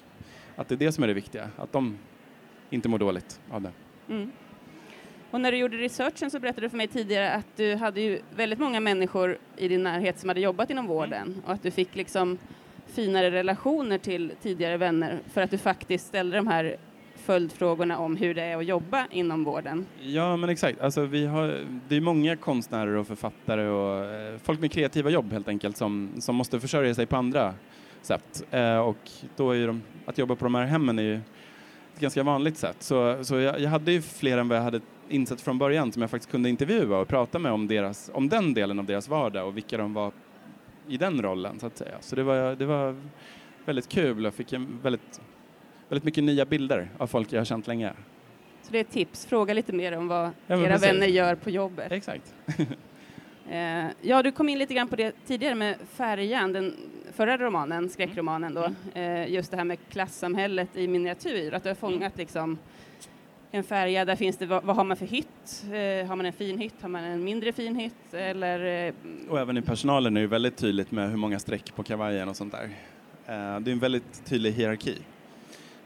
att 0.56 0.68
det 0.68 0.76
är 0.76 0.80
det 0.80 0.92
som 0.92 1.04
är 1.04 1.08
det 1.08 1.14
viktiga, 1.14 1.50
att 1.58 1.72
de 1.72 1.98
inte 2.70 2.90
mår 2.90 3.00
dåligt 3.00 3.42
av 3.52 3.62
det. 3.62 3.72
Mm. 4.10 4.32
Och 5.32 5.42
när 5.42 5.52
du 5.52 5.58
gjorde 5.58 5.78
researchen 5.78 6.32
så 6.32 6.40
berättade 6.40 6.66
du 6.66 6.70
för 6.70 6.78
mig 6.78 6.88
tidigare 6.88 7.32
att 7.32 7.48
du 7.56 7.76
hade 7.76 8.02
ju 8.02 8.22
väldigt 8.36 8.60
många 8.60 8.80
människor 8.80 9.38
i 9.58 9.68
din 9.68 9.84
närhet 9.84 10.20
som 10.20 10.30
hade 10.30 10.42
jobbat 10.42 10.70
inom 10.70 10.88
vården 10.88 11.28
mm. 11.28 11.42
och 11.46 11.54
att 11.54 11.64
du 11.64 11.72
fick 11.72 11.96
liksom 11.96 12.38
finare 12.88 13.32
relationer 13.32 13.98
till 13.98 14.32
tidigare 14.42 14.78
vänner 14.78 15.20
för 15.34 15.42
att 15.42 15.52
du 15.52 15.58
faktiskt 15.58 16.08
ställde 16.08 16.38
de 16.38 16.48
här 16.48 16.78
följdfrågorna 17.16 17.98
om 17.98 18.16
hur 18.16 18.34
det 18.34 18.42
är 18.42 18.58
att 18.58 18.66
jobba 18.66 19.08
inom 19.12 19.44
vården. 19.44 19.86
Ja, 20.02 20.38
men 20.38 20.50
exakt. 20.50 20.82
Alltså, 20.82 21.06
vi 21.06 21.26
har, 21.26 21.60
det 21.88 21.96
är 21.96 22.02
många 22.02 22.36
konstnärer 22.36 22.96
och 22.96 23.08
författare 23.08 23.68
och 23.68 24.06
eh, 24.06 24.38
folk 24.44 24.60
med 24.60 24.72
kreativa 24.72 25.10
jobb 25.10 25.32
helt 25.32 25.48
enkelt 25.48 25.78
som, 25.78 26.12
som 26.20 26.36
måste 26.36 26.60
försörja 26.60 26.96
sig 26.96 27.06
på 27.06 27.16
andra 27.16 27.54
sätt. 28.02 28.44
Eh, 28.52 28.78
och 28.78 29.12
då 29.36 29.52
är 29.52 29.68
de, 29.68 29.82
att 30.06 30.18
jobba 30.18 30.36
på 30.36 30.46
de 30.46 30.56
här 30.56 30.66
hemmen 30.66 31.00
är 31.00 31.04
ju 31.04 31.16
ett 31.94 32.00
ganska 32.00 32.24
vanligt 32.24 32.58
sätt. 32.58 32.78
Så, 32.80 33.24
så 33.24 33.36
jag, 33.36 33.60
jag 33.60 33.70
hade 33.70 33.92
ju 33.92 34.02
fler 34.02 34.38
än 34.38 34.48
vad 34.48 34.58
jag 34.58 34.64
hade 34.64 34.82
insett 35.10 35.42
från 35.42 35.58
början 35.58 35.92
som 35.92 36.02
jag 36.02 36.12
faktiskt 36.12 36.32
kunde 36.32 36.50
intervjua 36.50 36.98
och 36.98 37.08
prata 37.08 37.40
med 37.40 37.52
om, 37.52 37.68
deras, 37.68 38.12
om 38.14 38.30
den 38.30 38.54
delen 38.54 38.80
av 38.80 38.86
deras 38.86 39.08
vardag 39.08 39.48
och 39.48 39.58
vilka 39.58 39.78
de 39.78 39.94
var 39.94 40.12
i 40.88 40.98
den 40.98 41.22
rollen 41.22 41.60
så 41.60 41.68
att 41.68 41.78
säga. 41.78 41.98
Så 42.02 42.16
det 42.16 42.24
var, 42.24 42.56
det 42.56 42.66
var 42.66 42.96
väldigt 43.66 43.90
kul. 43.90 44.24
Jag 44.24 44.34
fick 44.34 44.54
en 44.54 44.80
väldigt, 44.82 45.22
väldigt 45.90 46.04
mycket 46.04 46.24
nya 46.24 46.46
bilder 46.46 46.90
av 46.98 47.08
folk 47.08 47.34
jag 47.34 47.40
har 47.40 47.46
känt 47.46 47.68
länge. 47.68 47.94
Så 48.62 48.72
det 48.72 48.78
är 48.78 48.82
ett 48.82 48.92
tips, 48.92 49.26
fråga 49.26 49.54
lite 49.54 49.74
mer 49.74 49.98
om 49.98 50.08
vad 50.08 50.32
ja, 50.48 50.58
era 50.58 50.68
precis. 50.68 50.88
vänner 50.88 51.08
gör 51.08 51.36
på 51.36 51.50
jobbet. 51.50 51.92
Exakt. 51.92 52.34
eh, 53.50 53.86
ja, 54.02 54.24
du 54.24 54.32
kom 54.32 54.50
in 54.50 54.60
lite 54.60 54.74
grann 54.74 54.88
på 54.88 54.96
det 54.96 55.16
tidigare 55.26 55.56
med 55.56 55.76
Färjan, 55.94 56.54
den 56.54 56.74
förra 57.14 57.38
romanen, 57.38 57.90
skräckromanen 57.90 58.54
då. 58.54 58.72
Mm. 58.94 59.24
Eh, 59.24 59.34
just 59.34 59.52
det 59.52 59.58
här 59.58 59.64
med 59.64 59.78
klassamhället 59.90 60.78
i 60.78 60.88
miniatyr, 60.88 61.54
att 61.54 61.64
du 61.64 61.70
har 61.70 61.76
fångat 61.76 62.00
mm. 62.00 62.12
liksom 62.16 62.58
en 63.56 63.64
färja, 63.64 64.06
där 64.06 64.16
finns 64.16 64.38
det, 64.38 64.46
vad, 64.46 64.64
vad 64.64 64.76
har 64.76 64.84
man 64.84 64.98
för 64.98 65.06
hytt? 65.06 65.66
Eh, 65.66 66.08
har 66.08 66.16
man 66.16 66.26
en 66.26 66.34
fin 66.34 66.58
hytt? 66.58 66.82
Har 66.82 66.90
man 66.90 67.04
en 67.04 67.24
mindre 67.24 67.52
fin 67.52 67.76
hytt? 67.76 68.14
Eller, 68.14 68.88
eh, 68.88 68.94
och 69.30 69.40
även 69.40 69.58
i 69.58 69.62
personalen 69.62 70.18
är 70.18 70.22
det 70.22 70.28
väldigt 70.28 70.58
tydligt 70.58 70.92
med 70.92 71.10
hur 71.10 71.18
många 71.18 71.40
streck 71.40 71.76
på 71.76 71.84
kavajen 71.84 72.30
och 72.30 72.36
sånt 72.36 72.54
där. 72.54 72.64
Eh, 73.26 73.60
det 73.60 73.70
är 73.70 73.74
en 73.74 73.80
väldigt 73.80 74.26
tydlig 74.26 74.52
hierarki. 74.52 74.98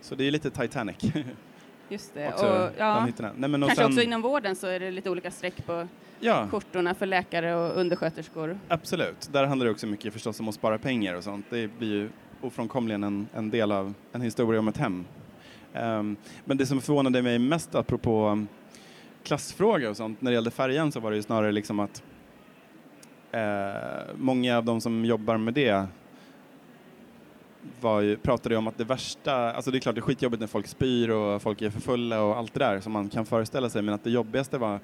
Så 0.02 0.16
det 0.16 0.28
är 0.28 0.32
lite 0.32 0.50
Titanic. 0.50 0.96
Just 1.90 2.14
det. 2.14 2.28
också, 2.28 2.46
och, 2.46 2.72
ja, 2.78 3.08
Nej, 3.20 3.50
men 3.50 3.62
kanske 3.62 3.76
sen, 3.76 3.86
också 3.86 4.02
inom 4.02 4.22
vården 4.22 4.56
så 4.56 4.68
är 4.68 4.80
det 4.80 4.92
lite 4.92 5.10
olika 5.10 5.32
streck 5.32 5.66
på 5.66 5.88
ja. 6.20 6.48
skjortorna 6.52 6.94
för 6.94 7.06
läkare 7.06 7.56
och 7.56 7.78
undersköterskor. 7.78 8.60
Absolut. 8.68 9.30
Där 9.32 9.46
handlar 9.46 9.66
det 9.66 9.72
också 9.72 9.88
mycket 9.88 10.14
förstås 10.14 10.40
om 10.40 10.48
att 10.48 10.56
spara 10.56 10.78
pengar 10.78 11.16
och 11.16 11.24
sånt. 11.24 11.46
Det 11.50 11.68
blir 11.68 11.90
ju 11.90 12.10
ofrånkomligen 12.42 13.04
en, 13.04 13.28
en 13.34 13.50
del 13.50 13.72
av 13.72 13.94
en 14.12 14.22
historia 14.22 14.60
om 14.60 14.68
ett 14.68 14.78
hem 14.78 15.06
Ehm, 15.74 16.16
men 16.46 16.58
det 16.58 16.66
som 16.66 16.82
förvånade 16.82 17.22
mig 17.22 17.40
mest 17.40 17.76
apropå 17.76 18.26
ehm, 18.26 18.48
klassfrågor 19.24 19.90
och 19.90 19.98
sånt, 19.98 20.22
när 20.22 20.32
det 20.32 20.36
gällde 20.36 20.52
färjan 20.52 20.92
så 20.92 21.00
var 21.00 21.12
det 21.12 21.18
ju 21.18 21.24
snarare 21.24 21.52
liksom 21.52 21.80
att 21.80 22.04
eh, 23.32 24.16
många 24.16 24.58
av 24.58 24.66
de 24.66 24.82
som 24.82 25.06
jobbar 25.06 25.38
med 25.38 25.54
det 25.54 25.88
var 27.82 28.02
ju, 28.02 28.18
pratade 28.18 28.58
om 28.58 28.68
att 28.68 28.78
det 28.78 28.84
värsta, 28.84 29.54
alltså 29.54 29.72
det 29.72 29.78
är 29.78 29.80
klart 29.80 29.96
det 29.96 30.00
är 30.00 30.02
skitjobbigt 30.02 30.40
när 30.40 30.48
folk 30.48 30.68
spyr 30.68 31.10
och 31.10 31.42
folk 31.42 31.62
är 31.62 31.70
för 31.70 31.82
fulla 31.82 32.22
och 32.22 32.38
allt 32.38 32.54
det 32.54 32.60
där 32.60 32.80
som 32.80 32.92
man 32.92 33.10
kan 33.10 33.26
föreställa 33.26 33.70
sig, 33.70 33.82
men 33.82 33.94
att 33.94 34.04
det 34.04 34.10
jobbigaste 34.10 34.58
var 34.58 34.80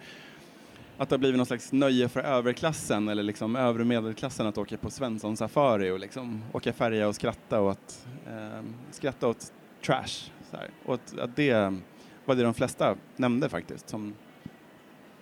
att 0.98 1.10
det 1.10 1.14
har 1.14 1.20
blivit 1.20 1.38
någon 1.38 1.46
slags 1.46 1.72
nöje 1.72 2.10
för 2.10 2.20
överklassen 2.20 3.08
eller 3.08 3.24
liksom 3.24 3.56
övre 3.56 3.84
medelklassen 3.84 4.48
att 4.48 4.58
åka 4.58 4.78
på 4.78 4.90
Svensson 4.90 5.38
Safari 5.38 5.92
och 5.92 6.00
liksom 6.00 6.44
åka 6.52 6.74
färja 6.74 7.08
och 7.08 7.16
skratta 7.16 7.62
åt, 7.62 8.08
eh, 8.28 8.64
skratta 8.92 9.28
åt 9.28 9.54
trash. 9.86 10.32
Och 10.86 10.94
att, 10.94 11.20
att 11.20 11.36
det 11.36 11.54
var 12.26 12.36
det 12.36 12.44
de 12.44 12.54
flesta 12.54 12.96
nämnde 13.16 13.50
faktiskt 13.50 13.90
som 13.90 14.14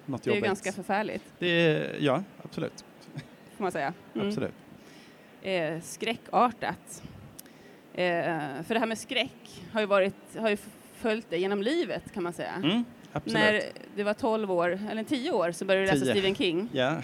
något 0.05 0.23
Det 0.23 0.29
är 0.29 0.35
jobbigt. 0.35 0.45
ganska 0.45 0.71
förfärligt, 0.71 1.23
Det 1.39 1.47
är, 1.47 1.97
ja, 1.99 2.23
absolut. 2.43 2.85
får 3.57 3.63
man 3.63 3.71
säga. 3.71 3.93
Mm. 4.15 4.27
absolut. 4.27 4.53
Eh, 5.41 5.81
skräckartat. 5.81 7.03
Eh, 7.93 8.03
för 8.63 8.73
det 8.73 8.79
här 8.79 8.85
med 8.85 8.97
skräck 8.97 9.63
har 9.73 9.79
ju, 9.81 9.85
varit, 9.85 10.15
har 10.37 10.49
ju 10.49 10.57
följt 10.93 11.29
dig 11.29 11.39
genom 11.39 11.61
livet 11.61 12.13
kan 12.13 12.23
man 12.23 12.33
säga. 12.33 12.51
Mm. 12.63 12.83
När 13.23 13.61
du 13.95 14.03
var 14.03 14.13
12 14.13 14.51
år, 14.51 14.79
eller 14.91 15.03
10 15.03 15.31
år, 15.31 15.51
så 15.51 15.65
började 15.65 15.85
du 15.85 15.91
läsa 15.91 16.05
Tio. 16.05 16.13
Stephen 16.13 16.35
King. 16.35 16.69
Ja. 16.73 16.97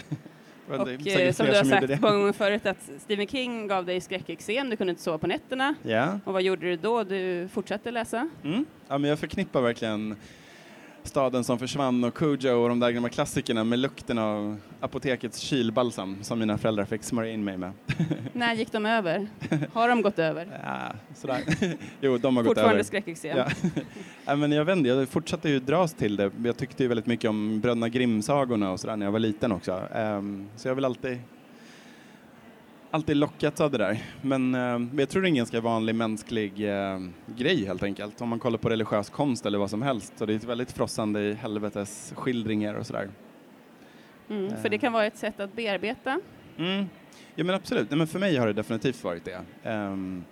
Och 0.69 0.87
säkert 0.87 1.19
eh, 1.19 1.31
som 1.31 1.45
du 1.45 1.51
har 1.51 1.63
som 1.63 1.69
sagt 1.69 2.01
många 2.01 2.17
gånger 2.17 2.33
förut 2.33 2.65
att 2.65 2.89
Stephen 2.99 3.27
King 3.27 3.67
gav 3.67 3.85
dig 3.85 4.01
skräckexem, 4.01 4.69
du 4.69 4.75
kunde 4.75 4.91
inte 4.91 5.03
sova 5.03 5.17
på 5.17 5.27
nätterna. 5.27 5.75
Ja. 5.83 6.19
Och 6.25 6.33
vad 6.33 6.41
gjorde 6.41 6.69
du 6.69 6.75
då? 6.75 7.03
Du 7.03 7.47
fortsatte 7.53 7.91
läsa? 7.91 8.29
Mm. 8.43 8.65
ja, 8.87 8.97
men 8.97 9.09
jag 9.09 9.19
förknippar 9.19 9.61
verkligen 9.61 10.15
Staden 11.09 11.43
som 11.43 11.59
försvann 11.59 12.03
och 12.03 12.13
Cujo 12.13 12.49
och 12.53 12.69
de 12.69 12.79
där 12.79 12.91
gamla 12.91 13.09
klassikerna 13.09 13.63
med 13.63 13.79
lukten 13.79 14.17
av 14.17 14.57
apotekets 14.79 15.39
kylbalsam 15.39 16.17
som 16.21 16.39
mina 16.39 16.57
föräldrar 16.57 16.85
fick 16.85 17.03
smörja 17.03 17.33
in 17.33 17.43
mig 17.43 17.57
med. 17.57 17.71
När 18.33 18.53
gick 18.53 18.71
de 18.71 18.85
över? 18.85 19.27
Har 19.73 19.89
de 19.89 20.01
gått 20.01 20.19
över? 20.19 20.47
Ja, 20.63 20.91
sådär. 21.15 21.39
jo, 22.01 22.17
de 22.17 22.35
har 22.35 22.43
gått 22.43 22.49
Fortfarande 22.49 22.73
över. 22.73 22.83
skräckexem? 22.83 23.37
Ja. 23.37 23.45
ja, 24.25 24.35
men 24.35 24.51
jag 24.51 24.65
inte, 24.65 24.89
jag 24.89 25.09
fortsatte 25.09 25.49
ju 25.49 25.59
dras 25.59 25.93
till 25.93 26.15
det. 26.15 26.31
Jag 26.43 26.57
tyckte 26.57 26.83
ju 26.83 26.89
väldigt 26.89 27.05
mycket 27.05 27.29
om 27.29 27.59
Bröderna 27.59 27.89
Grimm-sagorna 27.89 28.71
och 28.71 28.79
sådär 28.79 28.95
när 28.95 29.05
jag 29.05 29.11
var 29.11 29.19
liten 29.19 29.51
också. 29.51 29.81
Ehm, 29.95 30.47
så 30.55 30.67
jag 30.67 30.75
väl 30.75 30.85
alltid, 30.85 31.17
alltid 32.91 33.17
lockats 33.17 33.61
av 33.61 33.71
det 33.71 33.77
där. 33.77 34.03
Men 34.21 34.55
ehm, 34.55 34.99
jag 34.99 35.09
tror 35.09 35.21
det 35.21 35.25
är 35.25 35.29
en 35.29 35.35
ganska 35.35 35.61
vanlig 35.61 35.95
mänsklig 35.95 36.69
eh, 36.69 36.99
grej 37.25 37.65
helt 37.65 37.83
enkelt. 37.83 38.21
Om 38.21 38.29
man 38.29 38.39
kollar 38.39 38.57
på 38.57 38.69
religiös 38.69 39.09
konst 39.09 39.45
eller 39.45 39.57
vad 39.57 39.69
som 39.69 39.81
helst. 39.81 40.13
Så 40.17 40.25
det 40.25 40.33
är 40.33 40.37
ett 40.37 40.43
väldigt 40.43 40.71
frossande 40.71 41.21
i 41.21 41.33
helvetes 41.33 42.13
skildringar 42.15 42.73
och 42.73 42.87
sådär. 42.87 43.09
Mm, 44.29 44.61
för 44.61 44.69
det 44.69 44.77
kan 44.77 44.93
vara 44.93 45.05
ett 45.05 45.17
sätt 45.17 45.39
att 45.39 45.53
bearbeta. 45.53 46.19
Mm. 46.57 46.85
Ja 47.35 47.43
men 47.43 47.55
absolut, 47.55 47.89
Nej, 47.89 47.97
men 47.97 48.07
för 48.07 48.19
mig 48.19 48.37
har 48.37 48.47
det 48.47 48.53
definitivt 48.53 49.03
varit 49.03 49.25
det. 49.25 49.69
Um, 49.69 50.23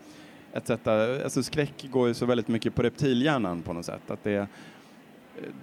ett 0.53 0.67
sätt 0.67 0.87
att, 0.87 1.23
alltså 1.23 1.43
skräck 1.43 1.85
går 1.91 2.07
ju 2.07 2.13
så 2.13 2.25
väldigt 2.25 2.47
mycket 2.47 2.75
på 2.75 2.83
reptilhjärnan 2.83 3.61
på 3.61 3.73
något 3.73 3.85
sätt. 3.85 4.11
Att 4.11 4.23
det, 4.23 4.47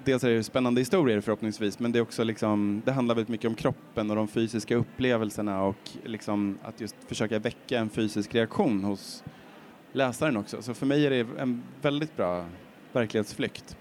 dels 0.04 0.25
är 0.25 0.31
det 0.31 0.43
spännande 0.43 0.81
historier 0.81 1.21
förhoppningsvis 1.21 1.78
men 1.78 1.93
det 1.93 1.99
är 1.99 2.02
också 2.02 2.25
liksom, 2.25 2.83
det 2.85 2.93
handlar 2.93 3.14
väldigt 3.14 3.28
mycket 3.28 3.49
om 3.49 3.54
kroppen 3.54 4.11
och 4.11 4.16
de 4.16 4.28
fysiska 4.28 4.76
upplevelserna 4.76 5.62
och 5.62 5.90
liksom 6.04 6.59
att 6.62 6.81
just 6.81 6.97
försöka 7.07 7.38
väcka 7.38 7.78
en 7.78 7.90
fysisk 7.90 8.35
reaktion 8.35 8.85
hos 8.85 9.25
läsaren 9.93 10.37
också. 10.37 10.62
Så 10.62 10.75
för 10.75 10.87
mig 10.87 11.07
är 11.07 11.11
det 11.11 11.26
en 11.38 11.62
väldigt 11.83 12.16
bra 12.16 12.45
verklighetsflykt. 12.93 13.76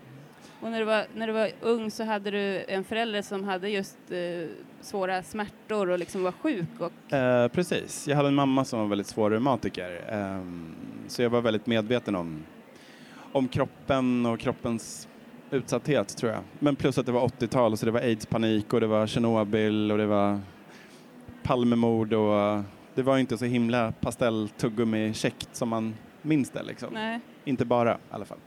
Och 0.62 0.72
när 0.72 0.80
du, 0.80 0.86
var, 0.86 1.06
när 1.16 1.28
du 1.28 1.34
var 1.34 1.50
ung 1.62 1.92
så 1.92 2.04
hade 2.04 2.32
du 2.32 2.64
en 2.68 2.84
förälder 2.84 3.22
som 3.22 3.44
hade 3.44 3.70
just 3.70 3.98
eh, 4.10 4.50
svåra 4.82 5.24
smärtor 5.24 5.90
och 5.90 6.00
liksom 6.00 6.24
var 6.24 6.32
sjuk. 6.32 6.68
Och, 6.80 7.14
Eh, 7.14 7.48
precis. 7.48 8.08
Jag 8.08 8.16
hade 8.16 8.28
en 8.28 8.36
mamma 8.36 8.66
som 8.66 8.80
var 8.80 8.88
väldigt 8.88 9.08
svår 9.08 9.32
reumatiker. 9.32 10.06
ehm, 10.10 10.76
så 11.08 11.22
jag 11.22 11.30
var 11.30 11.42
väldigt 11.42 11.66
medveten 11.68 12.16
om, 12.16 12.44
om 13.32 13.48
kroppen 13.48 14.26
och 14.26 14.40
kroppens 14.40 15.08
utsatthet 15.54 16.18
tror 16.18 16.32
jag. 16.32 16.42
Men 16.60 16.76
plus 16.76 16.98
att 16.98 17.06
det 17.06 17.12
var 17.12 17.28
80-tal 17.28 17.78
så 17.78 17.86
det 17.86 17.92
var 17.92 18.00
aids-panik 18.00 18.74
och 18.74 18.82
det 18.82 18.88
var 18.88 19.08
Tjernobyl 19.08 19.92
och 19.92 19.98
det 19.98 20.06
var 20.06 20.40
Palmemord 21.44 22.14
och 22.14 22.64
det 22.96 23.02
var 23.04 23.18
inte 23.18 23.38
så 23.38 23.46
himla 23.46 23.94
pastell-tuggummi-käckt 24.02 25.50
som 25.52 25.70
man 25.70 25.96
minns 26.22 26.50
det 26.50 26.64
liksom. 26.64 26.90
nej. 26.94 27.20
Inte 27.46 27.66
bara 27.66 27.94
i 27.94 27.98
alla 28.10 28.26
fall. 28.26 28.38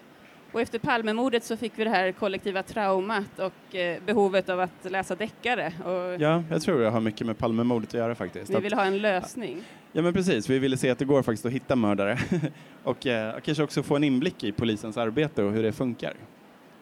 och 0.52 0.60
efter 0.60 0.78
Palmemordet 0.78 1.44
så 1.44 1.56
fick 1.56 1.72
vi 1.76 1.84
det 1.84 1.90
här 1.90 2.12
kollektiva 2.12 2.62
traumat 2.62 3.38
och 3.38 3.74
eh, 3.74 4.02
behovet 4.06 4.48
av 4.48 4.60
att 4.60 4.90
läsa 4.90 5.14
deckare. 5.14 5.72
Och 5.84 6.20
Ja, 6.20 6.42
jag 6.50 6.62
tror 6.62 6.80
det 6.80 6.90
har 6.90 7.00
mycket 7.00 7.26
med 7.26 7.38
Palmemordet 7.38 7.88
att 7.88 7.94
göra 7.94 8.14
faktiskt. 8.14 8.50
vi 8.50 8.60
vill 8.60 8.74
ha 8.74 8.84
en 8.84 8.98
lösning. 8.98 9.62
Ja 9.92 10.02
men 10.02 10.12
precis, 10.12 10.50
vi 10.50 10.58
ville 10.58 10.76
se 10.76 10.90
att 10.90 10.98
det 10.98 11.04
går 11.04 11.22
faktiskt 11.22 11.46
att 11.46 11.52
hitta 11.52 11.76
mördare 11.76 12.18
och 12.84 13.06
eh, 13.06 13.40
kanske 13.40 13.62
också 13.64 13.82
få 13.82 13.96
en 13.96 14.04
inblick 14.04 14.44
i 14.44 14.52
polisens 14.52 14.96
arbete 14.96 15.42
och 15.42 15.52
hur 15.52 15.62
det 15.62 15.72
funkar. 15.72 16.14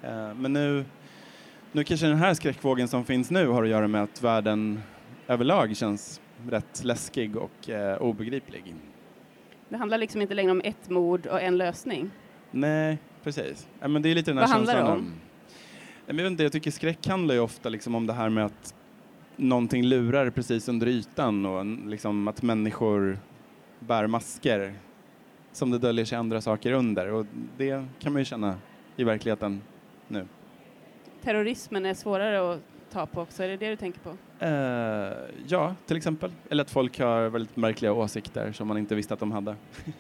Eh, 0.05 0.35
men 0.35 0.53
nu, 0.53 0.85
nu 1.73 1.85
kanske 1.85 2.07
den 2.07 2.17
här 2.17 2.35
skräckvågen 2.35 2.89
som 2.89 3.05
finns 3.05 3.31
nu 3.31 3.47
har 3.47 3.63
att 3.63 3.69
göra 3.69 3.89
med 3.89 4.03
att 4.03 4.23
världen 4.23 4.81
överlag 5.27 5.77
känns 5.77 6.21
rätt 6.49 6.85
läskig 6.85 7.37
och 7.37 7.71
eh, 7.71 8.03
obegriplig. 8.03 8.75
Det 9.69 9.77
handlar 9.77 9.99
liksom 9.99 10.23
inte 10.23 10.35
längre 10.35 10.51
om 10.51 10.61
ett 10.65 10.91
mord 10.91 11.27
och 11.27 11.43
en 11.43 11.57
lösning. 11.57 12.11
Nej, 12.51 12.99
precis. 13.23 13.69
Ja, 13.81 13.89
men 13.89 14.03
det 14.03 14.09
är 14.09 14.15
lite 14.15 14.31
den 14.31 14.39
här 14.39 14.45
Vad 14.45 14.55
handlar 14.55 14.77
det 14.77 14.83
om? 14.83 15.13
Men 16.07 16.17
Jag, 16.17 16.25
vet 16.25 16.31
inte, 16.31 16.43
jag 16.43 16.53
tycker 16.53 16.71
skräck 16.71 17.07
handlar 17.07 17.35
ju 17.35 17.41
ofta 17.41 17.69
liksom 17.69 17.95
om 17.95 18.07
det 18.07 18.13
här 18.13 18.29
med 18.29 18.45
att 18.45 18.75
någonting 19.37 19.85
lurar 19.85 20.31
precis 20.31 20.69
under 20.69 20.87
ytan 20.87 21.47
och 21.47 21.67
liksom 21.67 22.29
att 22.29 22.43
människor 22.43 23.19
bär 23.79 24.07
masker 24.07 24.75
som 25.53 25.71
det 25.71 25.79
döljer 25.79 26.05
sig 26.05 26.19
andra 26.19 26.41
saker 26.41 26.73
under 26.73 27.13
och 27.13 27.27
det 27.57 27.85
kan 27.99 28.13
man 28.13 28.21
ju 28.21 28.25
känna 28.25 28.59
i 28.97 29.05
verkligheten 29.05 29.63
nu. 30.09 30.27
Terrorismen 31.23 31.87
är 31.87 31.95
svårare 31.95 32.55
att 32.55 32.61
ta 32.91 33.07
på 33.07 33.21
också, 33.21 33.43
är 33.43 33.49
det 33.49 33.57
det 33.57 33.71
du 33.71 33.77
tänker 33.77 34.01
på? 34.01 34.17
Eh, 34.45 35.13
ja, 35.47 35.75
till 35.87 35.97
exempel. 35.97 36.33
Eller 36.51 36.63
att 36.63 36.71
folk 36.71 36.99
har 37.01 37.29
väldigt 37.29 37.57
märkliga 37.57 37.93
åsikter 37.93 38.53
som 38.53 38.69
man 38.69 38.79
inte 38.79 38.95
visste 38.95 39.15
att 39.15 39.21
de 39.21 39.33
hade. 39.33 39.57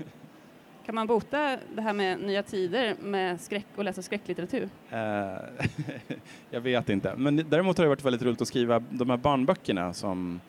Kan 0.87 0.95
man 0.95 1.07
bota 1.07 1.59
det 1.75 1.83
här 1.83 1.93
med 1.93 2.21
nya 2.21 2.43
tider 2.43 2.97
med 3.01 3.41
skräck 3.41 3.67
och 3.77 3.85
läsa 3.85 4.03
skräcklitteratur? 4.03 4.69
Eh, 4.91 4.99
jag 6.51 6.61
vet 6.61 6.89
inte. 6.89 7.15
Men 7.17 7.37
däremot 7.37 7.79
har 7.79 7.85
det 7.85 7.89
varit 7.89 8.05
väldigt 8.05 8.23
roligt 8.23 8.43
att 8.43 8.49
skriva 8.49 8.79
de 8.79 9.11
här 9.11 9.17
barnböckerna 9.17 9.93
som, 9.93 10.41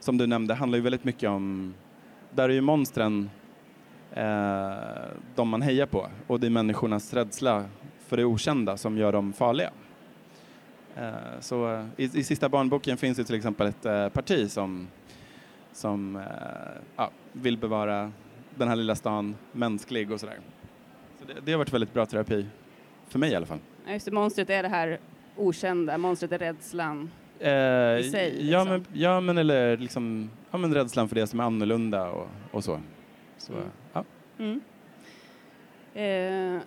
som 0.00 0.18
du 0.18 0.26
nämnde 0.26 0.54
handlar 0.54 0.76
ju 0.76 0.82
väldigt 0.82 1.04
mycket 1.04 1.30
om, 1.30 1.74
där 2.30 2.48
är 2.48 2.52
ju 2.52 2.60
monstren 2.60 3.30
eh, 4.12 4.72
de 5.34 5.48
man 5.48 5.62
hejar 5.62 5.86
på 5.86 6.06
och 6.26 6.40
det 6.40 6.46
är 6.46 6.50
människornas 6.50 7.14
rädsla 7.14 7.64
för 8.14 8.16
det 8.16 8.24
okända 8.24 8.76
som 8.76 8.98
gör 8.98 9.12
dem 9.12 9.32
farliga. 9.32 9.70
Eh, 10.96 11.40
så 11.40 11.72
eh, 11.72 11.84
i, 11.96 12.04
i 12.04 12.24
sista 12.24 12.48
barnboken 12.48 12.96
finns 12.96 13.16
det 13.16 13.24
till 13.24 13.34
exempel 13.34 13.66
ett 13.66 13.86
eh, 13.86 14.08
parti 14.08 14.50
som, 14.50 14.88
som 15.72 16.22
ja, 16.96 17.10
vill 17.32 17.58
bevara 17.58 18.12
den 18.54 18.68
här 18.68 18.76
lilla 18.76 18.94
stan 18.94 19.36
mänsklig 19.52 20.10
och 20.10 20.20
sådär. 20.20 20.38
Så 21.18 21.24
det, 21.26 21.40
det 21.44 21.52
har 21.52 21.58
varit 21.58 21.72
väldigt 21.72 21.92
bra 21.92 22.06
terapi. 22.06 22.46
För 23.08 23.18
mig 23.18 23.32
i 23.32 23.34
alla 23.34 23.46
fall. 23.46 23.58
Ja, 23.86 23.92
just 23.92 24.04
det, 24.04 24.12
monstret 24.12 24.50
är 24.50 24.62
det 24.62 24.68
här 24.68 24.98
okända, 25.36 25.98
monstret 25.98 26.32
är 26.32 26.38
rädslan. 26.38 27.10
Eh, 27.38 27.50
I 27.50 28.10
sig, 28.10 28.50
ja, 28.50 28.58
liksom. 28.58 28.68
men, 28.68 28.86
ja, 28.92 29.20
men 29.20 29.38
eller 29.38 29.76
liksom, 29.76 30.30
ja, 30.50 30.58
men 30.58 30.74
rädslan 30.74 31.08
för 31.08 31.14
det 31.14 31.26
som 31.26 31.40
är 31.40 31.44
annorlunda 31.44 32.10
och, 32.10 32.28
och 32.50 32.64
så. 32.64 32.80
så 33.38 33.52
Mm. 33.52 33.68
ja. 33.92 34.04
Mm. 34.38 34.60
Eh, 35.94 36.62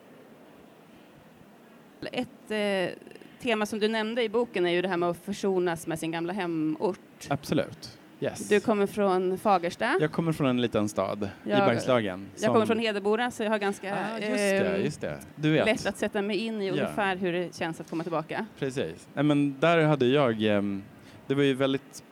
ett 2.12 2.52
eh, 2.52 2.98
tema 3.42 3.66
som 3.66 3.80
du 3.80 3.88
nämnde 3.88 4.24
i 4.24 4.30
boken 4.30 4.66
är 4.66 4.72
ju 4.72 4.82
det 4.82 4.88
här 4.88 4.98
med 4.98 5.10
att 5.10 5.18
försonas 5.26 5.88
med 5.88 6.00
sin 6.00 6.12
gamla 6.12 6.34
hemort. 6.34 7.00
Absolut. 7.30 7.98
Yes. 8.20 8.50
Du 8.50 8.60
kommer 8.60 8.88
från 8.88 9.38
Fagersta. 9.38 9.98
Jag 10.02 10.12
kommer 10.12 10.32
från 10.32 10.48
en 10.48 10.62
liten 10.62 10.90
stad 10.90 11.30
Jag- 11.44 11.58
i 11.58 11.62
Bergslagen. 11.62 12.26
Jag 12.40 12.54
kommer 12.54 12.66
från 12.66 12.80
Hedemora 12.80 13.32
så 13.32 13.44
jag 13.44 13.50
har 13.50 13.58
ganska 13.58 13.96
ah, 13.96 14.20
just, 14.20 14.32
det, 14.32 14.76
eh, 14.76 14.84
just 14.86 15.02
det. 15.02 15.20
Du 15.36 15.52
vet. 15.52 15.66
lätt 15.66 15.86
att 15.86 15.98
sätta 15.98 16.22
mig 16.22 16.38
in 16.38 16.62
i 16.62 16.72
ungefär 16.72 17.16
hur 17.16 17.34
det 17.34 17.56
känns 17.56 17.82
att 17.82 17.90
komma 17.90 18.04
tillbaka. 18.04 18.46
Precis. 18.60 19.08
Nej, 19.14 19.24
men 19.24 19.60
där 19.60 19.84
hade 19.84 20.06
jag, 20.06 20.44
ehm, 20.44 20.84
det 21.28 21.36
var 21.36 21.44
ju 21.44 21.54
väldigt, 21.54 22.04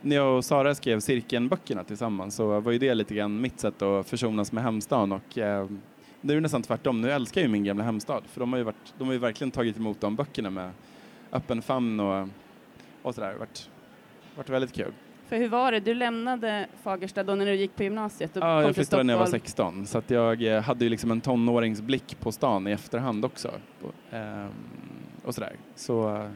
när 0.00 0.16
jag 0.16 0.36
och 0.36 0.44
Sara 0.44 0.74
skrev 0.74 1.00
Cirkeln-böckerna 1.00 1.84
tillsammans 1.84 2.34
så 2.34 2.60
var 2.60 2.72
ju 2.72 2.78
det 2.78 2.94
lite 2.94 3.14
grann 3.14 3.40
mitt 3.40 3.60
sätt 3.60 3.82
att 3.82 4.08
försonas 4.08 4.52
med 4.52 4.64
hemstaden 4.64 5.12
och 5.12 5.38
det 6.20 6.32
är 6.32 6.34
ju 6.34 6.40
nästan 6.40 6.62
tvärtom. 6.62 7.00
Nu 7.00 7.10
älskar 7.10 7.40
jag 7.40 7.46
ju 7.46 7.52
min 7.52 7.64
gamla 7.64 7.84
hemstad 7.84 8.22
för 8.26 8.40
de 8.40 8.52
har 8.52 8.58
ju, 8.58 8.64
varit, 8.64 8.94
de 8.98 9.06
har 9.06 9.12
ju 9.12 9.18
verkligen 9.18 9.50
tagit 9.50 9.76
emot 9.76 10.00
de 10.00 10.16
böckerna 10.16 10.50
med 10.50 10.70
öppen 11.32 11.62
famn 11.62 12.00
och, 12.00 12.28
och 13.02 13.14
sådär. 13.14 13.32
Det 13.32 13.38
varit, 13.38 13.70
varit 14.36 14.48
väldigt 14.48 14.72
kul. 14.72 14.92
För 15.28 15.36
hur 15.36 15.48
var 15.48 15.72
det? 15.72 15.80
Du 15.80 15.94
lämnade 15.94 16.66
Fagersta 16.82 17.22
då 17.22 17.34
när 17.34 17.46
du 17.46 17.54
gick 17.54 17.76
på 17.76 17.82
gymnasiet 17.82 18.36
och 18.36 18.42
Ja, 18.42 18.62
jag 18.62 18.74
flyttade 18.74 19.02
när 19.02 19.14
jag 19.14 19.18
var 19.18 19.26
Stockholm. 19.26 19.84
16 19.84 19.86
så 19.86 19.98
att 19.98 20.10
jag 20.10 20.42
eh, 20.42 20.62
hade 20.62 20.84
ju 20.84 20.90
liksom 20.90 21.10
en 21.10 21.20
tonåringsblick 21.20 22.20
på 22.20 22.32
stan 22.32 22.66
i 22.66 22.72
efterhand 22.72 23.24
också. 23.24 23.50
Och, 23.82 24.14
ehm, 24.14 24.48
och 25.24 25.34
sådär. 25.34 25.52
Så, 25.74 26.28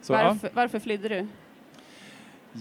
så 0.00 0.12
ja. 0.12 0.24
Varför, 0.24 0.50
varför 0.52 0.78
flydde 0.78 1.08
du? 1.08 1.26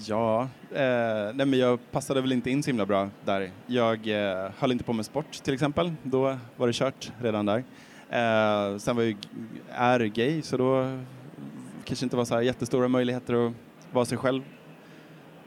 Ja, 0.05 0.41
eh, 0.71 1.33
nej 1.33 1.45
men 1.45 1.59
jag 1.59 1.91
passade 1.91 2.21
väl 2.21 2.31
inte 2.31 2.49
in 2.49 2.63
så 2.63 2.69
himla 2.69 2.85
bra 2.85 3.09
där. 3.25 3.51
Jag 3.67 4.07
eh, 4.07 4.51
höll 4.57 4.71
inte 4.71 4.83
på 4.83 4.93
med 4.93 5.05
sport 5.05 5.31
till 5.31 5.53
exempel. 5.53 5.93
Då 6.03 6.37
var 6.57 6.67
det 6.67 6.73
kört 6.73 7.11
redan 7.21 7.45
där. 7.45 7.63
Eh, 8.09 8.77
sen 8.77 8.95
var 8.95 9.03
jag 9.03 9.15
är 9.69 9.99
gay 9.99 10.41
så 10.41 10.57
då 10.57 10.99
kanske 11.85 12.05
inte 12.05 12.15
var 12.15 12.25
så 12.25 12.35
här 12.35 12.41
jättestora 12.41 12.87
möjligheter 12.87 13.47
att 13.47 13.53
vara 13.91 14.05
sig 14.05 14.17
själv 14.17 14.41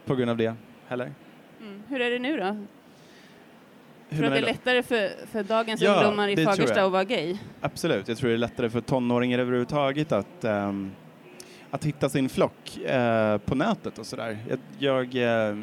på 0.04 0.14
grund 0.14 0.30
av 0.30 0.36
det 0.36 0.54
heller. 0.86 1.12
Mm. 1.60 1.82
Hur 1.88 2.00
är 2.00 2.10
det 2.10 2.18
nu 2.18 2.36
då? 2.36 2.56
Tror 4.10 4.20
du 4.20 4.26
att 4.26 4.32
det 4.32 4.38
är 4.38 4.42
lättare 4.42 4.82
för, 4.82 5.26
för 5.26 5.42
dagens 5.42 5.80
Ja, 5.80 5.94
ungdomar 5.94 6.28
i 6.28 6.44
Fagersta 6.44 6.84
att 6.84 6.92
vara 6.92 7.04
gay? 7.04 7.36
Absolut, 7.60 8.08
jag 8.08 8.18
tror 8.18 8.28
det 8.28 8.36
är 8.36 8.38
lättare 8.38 8.70
för 8.70 8.80
tonåringar 8.80 9.38
överhuvudtaget 9.38 10.12
att, 10.12 10.44
ehm, 10.44 10.90
att 11.70 11.84
hitta 11.84 12.08
sin 12.08 12.28
flock 12.28 12.76
eh, 12.76 13.38
på 13.38 13.54
nätet 13.54 13.98
och 13.98 14.06
sådär. 14.06 14.38
Jag, 14.48 14.58
jag, 14.78 15.14
eh, 15.14 15.56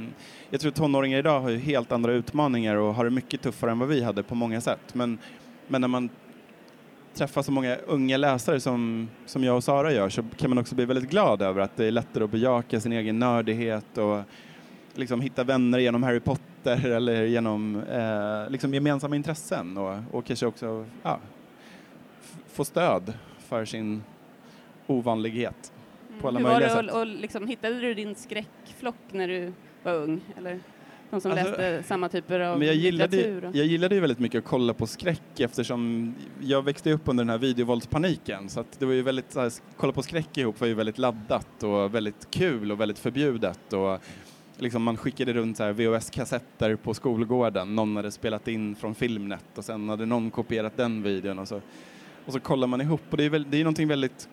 jag 0.49 0.61
tror 0.61 0.71
tonåringar 0.71 1.19
idag 1.19 1.39
har 1.39 1.49
ju 1.49 1.57
helt 1.57 1.91
andra 1.91 2.13
utmaningar 2.13 2.75
och 2.75 2.93
har 2.93 3.03
det 3.03 3.11
mycket 3.11 3.41
tuffare 3.41 3.71
än 3.71 3.79
vad 3.79 3.89
vi 3.89 4.03
hade 4.03 4.23
på 4.23 4.35
många 4.35 4.61
sätt. 4.61 4.93
Men, 4.93 5.19
men 5.67 5.81
när 5.81 5.87
man 5.87 6.09
träffar 7.13 7.41
så 7.41 7.51
många 7.51 7.75
unga 7.75 8.17
läsare 8.17 8.59
som, 8.59 9.09
som 9.25 9.43
jag 9.43 9.55
och 9.55 9.63
Sara 9.63 9.93
gör 9.93 10.09
så 10.09 10.23
kan 10.37 10.49
man 10.49 10.57
också 10.57 10.75
bli 10.75 10.85
väldigt 10.85 11.09
glad 11.09 11.41
över 11.41 11.61
att 11.61 11.75
det 11.75 11.85
är 11.85 11.91
lättare 11.91 12.23
att 12.23 12.31
bejaka 12.31 12.79
sin 12.79 12.93
egen 12.93 13.19
nördighet 13.19 13.97
och 13.97 14.21
liksom 14.93 15.21
hitta 15.21 15.43
vänner 15.43 15.79
genom 15.79 16.03
Harry 16.03 16.19
Potter 16.19 16.85
eller 16.95 17.23
genom 17.23 17.83
eh, 17.83 18.49
liksom 18.49 18.73
gemensamma 18.73 19.15
intressen 19.15 19.77
och, 19.77 19.97
och 20.11 20.25
kanske 20.25 20.45
också 20.45 20.85
ja, 21.03 21.19
få 22.47 22.65
stöd 22.65 23.13
för 23.37 23.65
sin 23.65 24.03
ovanlighet. 24.87 25.71
På 26.21 26.27
alla 26.27 26.39
Hur 26.39 26.45
var 26.45 26.59
det 26.59 26.69
sätt. 26.69 26.91
och, 26.91 26.99
och 26.99 27.07
liksom, 27.07 27.47
hittade 27.47 27.79
du 27.79 27.93
din 27.93 28.15
skräckflock 28.15 28.95
när 29.11 29.27
du 29.27 29.53
var 29.83 29.93
ung? 29.93 30.21
Eller 30.37 30.59
de 31.09 31.21
som 31.21 31.31
Alltså, 31.31 31.45
läste 31.45 31.83
samma 31.83 32.09
typer 32.09 32.39
av 32.39 32.57
Men 32.59 32.67
jag 32.67 32.75
gillade, 32.75 33.17
litteratur? 33.17 33.51
jag 33.53 33.65
gillade 33.65 33.95
ju 33.95 34.01
väldigt 34.01 34.19
mycket 34.19 34.39
att 34.39 34.45
kolla 34.45 34.73
på 34.73 34.87
skräck 34.87 35.39
eftersom 35.39 36.13
jag 36.41 36.61
växte 36.61 36.91
upp 36.91 37.01
under 37.05 37.23
den 37.23 37.29
här 37.29 37.37
videovåldspaniken 37.37 38.49
så 38.49 38.59
att 38.59 38.79
det 38.79 38.85
var 38.85 38.93
ju 38.93 39.01
väldigt, 39.01 39.31
så 39.31 39.39
här, 39.39 39.51
kolla 39.77 39.93
på 39.93 40.03
skräck 40.03 40.37
ihop 40.37 40.59
var 40.59 40.67
ju 40.67 40.73
väldigt 40.73 40.97
laddat 40.97 41.63
och 41.63 41.95
väldigt 41.95 42.27
kul 42.31 42.71
och 42.71 42.79
väldigt 42.81 42.99
förbjudet 42.99 43.73
och 43.73 43.99
liksom 44.57 44.83
man 44.83 44.97
skickade 44.97 45.33
runt 45.33 45.59
VHS-kassetter 45.59 46.75
på 46.75 46.93
skolgården, 46.93 47.75
någon 47.75 47.95
hade 47.95 48.11
spelat 48.11 48.47
in 48.47 48.75
från 48.75 48.95
Filmnet 48.95 49.57
och 49.57 49.65
sen 49.65 49.89
hade 49.89 50.05
någon 50.05 50.31
kopierat 50.31 50.77
den 50.77 51.03
videon 51.03 51.39
och 51.39 51.47
så, 51.47 51.61
och 52.25 52.33
så 52.33 52.39
kollar 52.39 52.67
man 52.67 52.81
ihop 52.81 53.01
och 53.09 53.17
det 53.17 53.23
är, 53.23 53.29
väl, 53.29 53.45
det 53.49 53.57
är 53.57 53.63
någonting 53.63 53.87
väldigt 53.87 54.29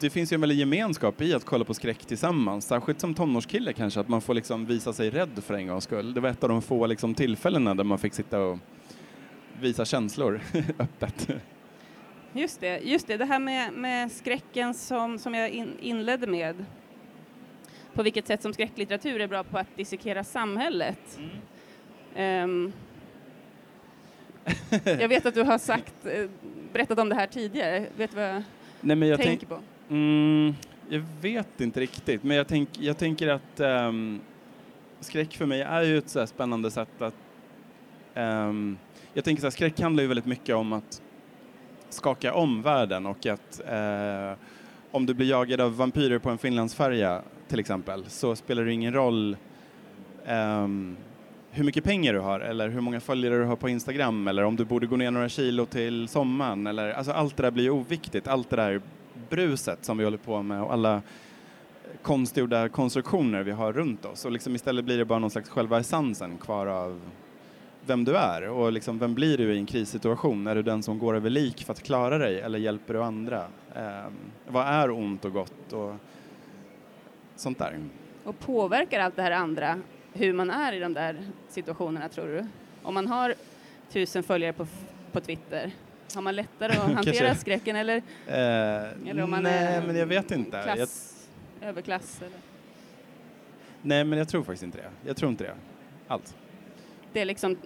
det 0.00 0.10
finns 0.10 0.32
ju 0.32 0.34
en 0.34 0.40
väldig 0.40 0.58
gemenskap 0.58 1.20
i 1.22 1.34
att 1.34 1.44
kolla 1.44 1.64
på 1.64 1.74
skräck 1.74 2.06
tillsammans, 2.06 2.66
särskilt 2.66 3.00
som 3.00 3.14
tonårskille 3.14 3.72
kanske, 3.72 4.00
att 4.00 4.08
man 4.08 4.20
får 4.20 4.34
liksom 4.34 4.66
visa 4.66 4.92
sig 4.92 5.10
rädd 5.10 5.44
för 5.44 5.54
en 5.54 5.66
gångs 5.66 5.84
skull. 5.84 6.14
Det 6.14 6.20
var 6.20 6.28
ett 6.28 6.42
av 6.42 6.48
de 6.48 6.62
få 6.62 6.86
liksom 6.86 7.14
tillfällena 7.14 7.74
där 7.74 7.84
man 7.84 7.98
fick 7.98 8.14
sitta 8.14 8.40
och 8.40 8.58
visa 9.60 9.84
känslor 9.84 10.40
öppet. 10.78 11.28
Just 12.32 12.60
det, 12.60 12.78
just 12.78 13.06
det, 13.06 13.16
det 13.16 13.24
här 13.24 13.38
med, 13.38 13.72
med 13.72 14.12
skräcken 14.12 14.74
som, 14.74 15.18
som 15.18 15.34
jag 15.34 15.50
in, 15.50 15.78
inledde 15.80 16.26
med. 16.26 16.64
På 17.94 18.02
vilket 18.02 18.26
sätt 18.26 18.42
som 18.42 18.52
skräcklitteratur 18.52 19.20
är 19.20 19.28
bra 19.28 19.44
på 19.44 19.58
att 19.58 19.76
dissekera 19.76 20.24
samhället. 20.24 21.18
Mm. 21.18 21.30
Ehm, 22.14 22.72
jag 24.84 25.08
vet 25.08 25.26
att 25.26 25.34
du 25.34 25.42
har 25.42 25.58
sagt, 25.58 26.06
eh, 26.06 26.28
berättat 26.72 26.98
om 26.98 27.08
det 27.08 27.14
här 27.14 27.26
tidigare. 27.26 27.86
Vet 27.96 28.10
du 28.10 28.16
vad 28.16 28.28
jag, 28.28 28.42
Nej, 28.80 28.96
men 28.96 29.08
jag 29.08 29.18
tänk, 29.18 29.28
tänker 29.28 29.46
på? 29.46 29.60
mm, 29.88 30.54
jag 30.88 31.02
vet 31.20 31.60
inte 31.60 31.80
riktigt, 31.80 32.22
men 32.22 32.36
jag, 32.36 32.48
tänk, 32.48 32.68
jag 32.78 32.98
tänker 32.98 33.28
att 33.28 33.60
ehm, 33.60 34.20
skräck 35.00 35.36
för 35.36 35.46
mig 35.46 35.60
är 35.60 35.82
ju 35.82 35.98
ett 35.98 36.08
så 36.08 36.26
spännande 36.26 36.70
sätt 36.70 37.02
att... 37.02 37.14
ehm, 38.14 38.78
jag 39.14 39.24
tänker 39.24 39.40
så 39.40 39.46
här, 39.46 39.50
skräck 39.50 39.80
handlar 39.80 40.02
ju 40.02 40.08
väldigt 40.08 40.26
mycket 40.26 40.54
om 40.54 40.72
att 40.72 41.02
skaka 41.88 42.34
om 42.34 42.62
världen 42.62 43.06
och 43.06 43.26
att 43.26 43.60
eh, 43.68 44.38
om 44.90 45.06
du 45.06 45.14
blir 45.14 45.30
jagad 45.30 45.60
av 45.60 45.76
vampyrer 45.76 46.18
på 46.18 46.30
en 46.30 46.38
Finlandsfärja 46.38 47.22
till 47.48 47.60
exempel 47.60 48.04
så 48.08 48.36
spelar 48.36 48.64
det 48.64 48.72
ingen 48.72 48.92
roll 48.94 49.36
ehm, 50.26 50.96
hur 51.56 51.64
mycket 51.64 51.84
pengar 51.84 52.12
du 52.12 52.18
har 52.18 52.40
eller 52.40 52.68
hur 52.68 52.80
många 52.80 53.00
följare 53.00 53.38
du 53.38 53.44
har 53.44 53.56
på 53.56 53.68
Instagram 53.68 54.28
eller 54.28 54.44
om 54.44 54.56
du 54.56 54.64
borde 54.64 54.86
gå 54.86 54.96
ner 54.96 55.10
några 55.10 55.28
kilo 55.28 55.66
till 55.66 56.08
sommaren 56.08 56.66
eller 56.66 56.92
alltså 56.92 57.12
allt 57.12 57.36
det 57.36 57.42
där 57.42 57.50
blir 57.50 57.70
oviktigt. 57.70 58.28
Allt 58.28 58.50
det 58.50 58.56
där 58.56 58.80
bruset 59.30 59.84
som 59.84 59.98
vi 59.98 60.04
håller 60.04 60.18
på 60.18 60.42
med 60.42 60.62
och 60.62 60.72
alla 60.72 61.02
konstgjorda 62.02 62.68
konstruktioner 62.68 63.42
vi 63.42 63.50
har 63.50 63.72
runt 63.72 64.04
oss 64.04 64.24
och 64.24 64.32
liksom 64.32 64.54
istället 64.54 64.84
blir 64.84 64.98
det 64.98 65.04
bara 65.04 65.18
någon 65.18 65.30
slags 65.30 65.48
själva 65.48 65.80
essensen 65.80 66.38
kvar 66.38 66.66
av 66.66 67.00
vem 67.86 68.04
du 68.04 68.16
är 68.16 68.48
och 68.48 68.72
liksom 68.72 68.98
vem 68.98 69.14
blir 69.14 69.38
du 69.38 69.54
i 69.54 69.58
en 69.58 69.66
krissituation? 69.66 70.46
Är 70.46 70.54
du 70.54 70.62
den 70.62 70.82
som 70.82 70.98
går 70.98 71.16
över 71.16 71.30
lik 71.30 71.64
för 71.64 71.72
att 71.72 71.82
klara 71.82 72.18
dig 72.18 72.40
eller 72.40 72.58
hjälper 72.58 72.94
du 72.94 73.02
andra? 73.02 73.44
Eh, 73.76 74.10
vad 74.48 74.66
är 74.66 74.90
ont 74.90 75.24
och 75.24 75.32
gott 75.32 75.72
och 75.72 75.94
sånt 77.36 77.58
där? 77.58 77.80
Och 78.24 78.38
påverkar 78.38 79.00
allt 79.00 79.16
det 79.16 79.22
här 79.22 79.30
andra 79.30 79.78
hur 80.16 80.32
man 80.32 80.50
är 80.50 80.72
i 80.72 80.78
de 80.78 80.94
där 80.94 81.16
situationerna, 81.48 82.08
tror 82.08 82.26
du? 82.26 82.46
Om 82.82 82.94
man 82.94 83.06
har 83.06 83.34
tusen 83.92 84.22
följare 84.22 84.52
på, 84.52 84.66
på 85.12 85.20
Twitter, 85.20 85.70
har 86.14 86.22
man 86.22 86.36
lättare 86.36 86.72
att 86.72 86.92
hantera 86.94 87.34
skräcken 87.34 87.76
eller, 87.76 87.96
Eh, 88.26 88.34
eller 89.10 89.22
om 89.22 89.30
man 89.30 89.42
nej, 89.42 89.66
är 89.66 89.86
men 89.86 89.96
jag 89.96 90.06
vet 90.06 90.30
inte. 90.30 90.56
Jag, 90.56 90.76
klass, 90.76 91.28
överklass? 91.62 92.18
Eller? 92.20 92.38
nej, 93.82 94.04
men 94.04 94.18
jag 94.18 94.28
tror 94.28 94.42
faktiskt 94.42 94.62
inte 94.62 94.78
det. 94.78 94.90
Jag 95.06 95.16
tror 95.16 95.30
inte 95.30 95.44
det. 95.44 95.54
Allt. 96.08 96.36
Det 97.12 97.20
är 97.20 97.24
liksom 97.24 97.56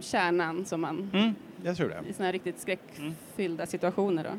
kärnan 0.00 0.64
som 0.64 0.80
man 0.80 1.10
Mm, 1.14 1.34
jag 1.64 1.76
tror 1.76 1.88
det. 1.88 2.02
i 2.08 2.12
såna 2.12 2.26
här 2.26 2.32
riktigt 2.32 2.60
skräckfyllda 2.60 3.66
situationer 3.66 4.24
då. 4.24 4.30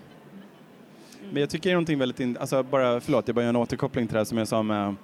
Men 1.32 1.42
jag 1.42 1.50
tycker 1.50 1.70
det 1.70 1.72
är 1.72 1.76
någonting 1.76 2.00
väldigt, 2.00 2.20
in, 2.20 2.38
alltså 2.38 2.64
bara, 2.64 3.00
förlåt, 3.02 3.28
jag 3.28 3.36
bara 3.36 3.42
gör 3.42 3.50
en 3.50 3.56
återkoppling 3.56 4.08
till 4.08 4.14
det 4.14 4.20
här 4.20 4.26
som 4.26 4.38
jag 4.38 4.48
sa 4.48 4.64
med 4.64 4.96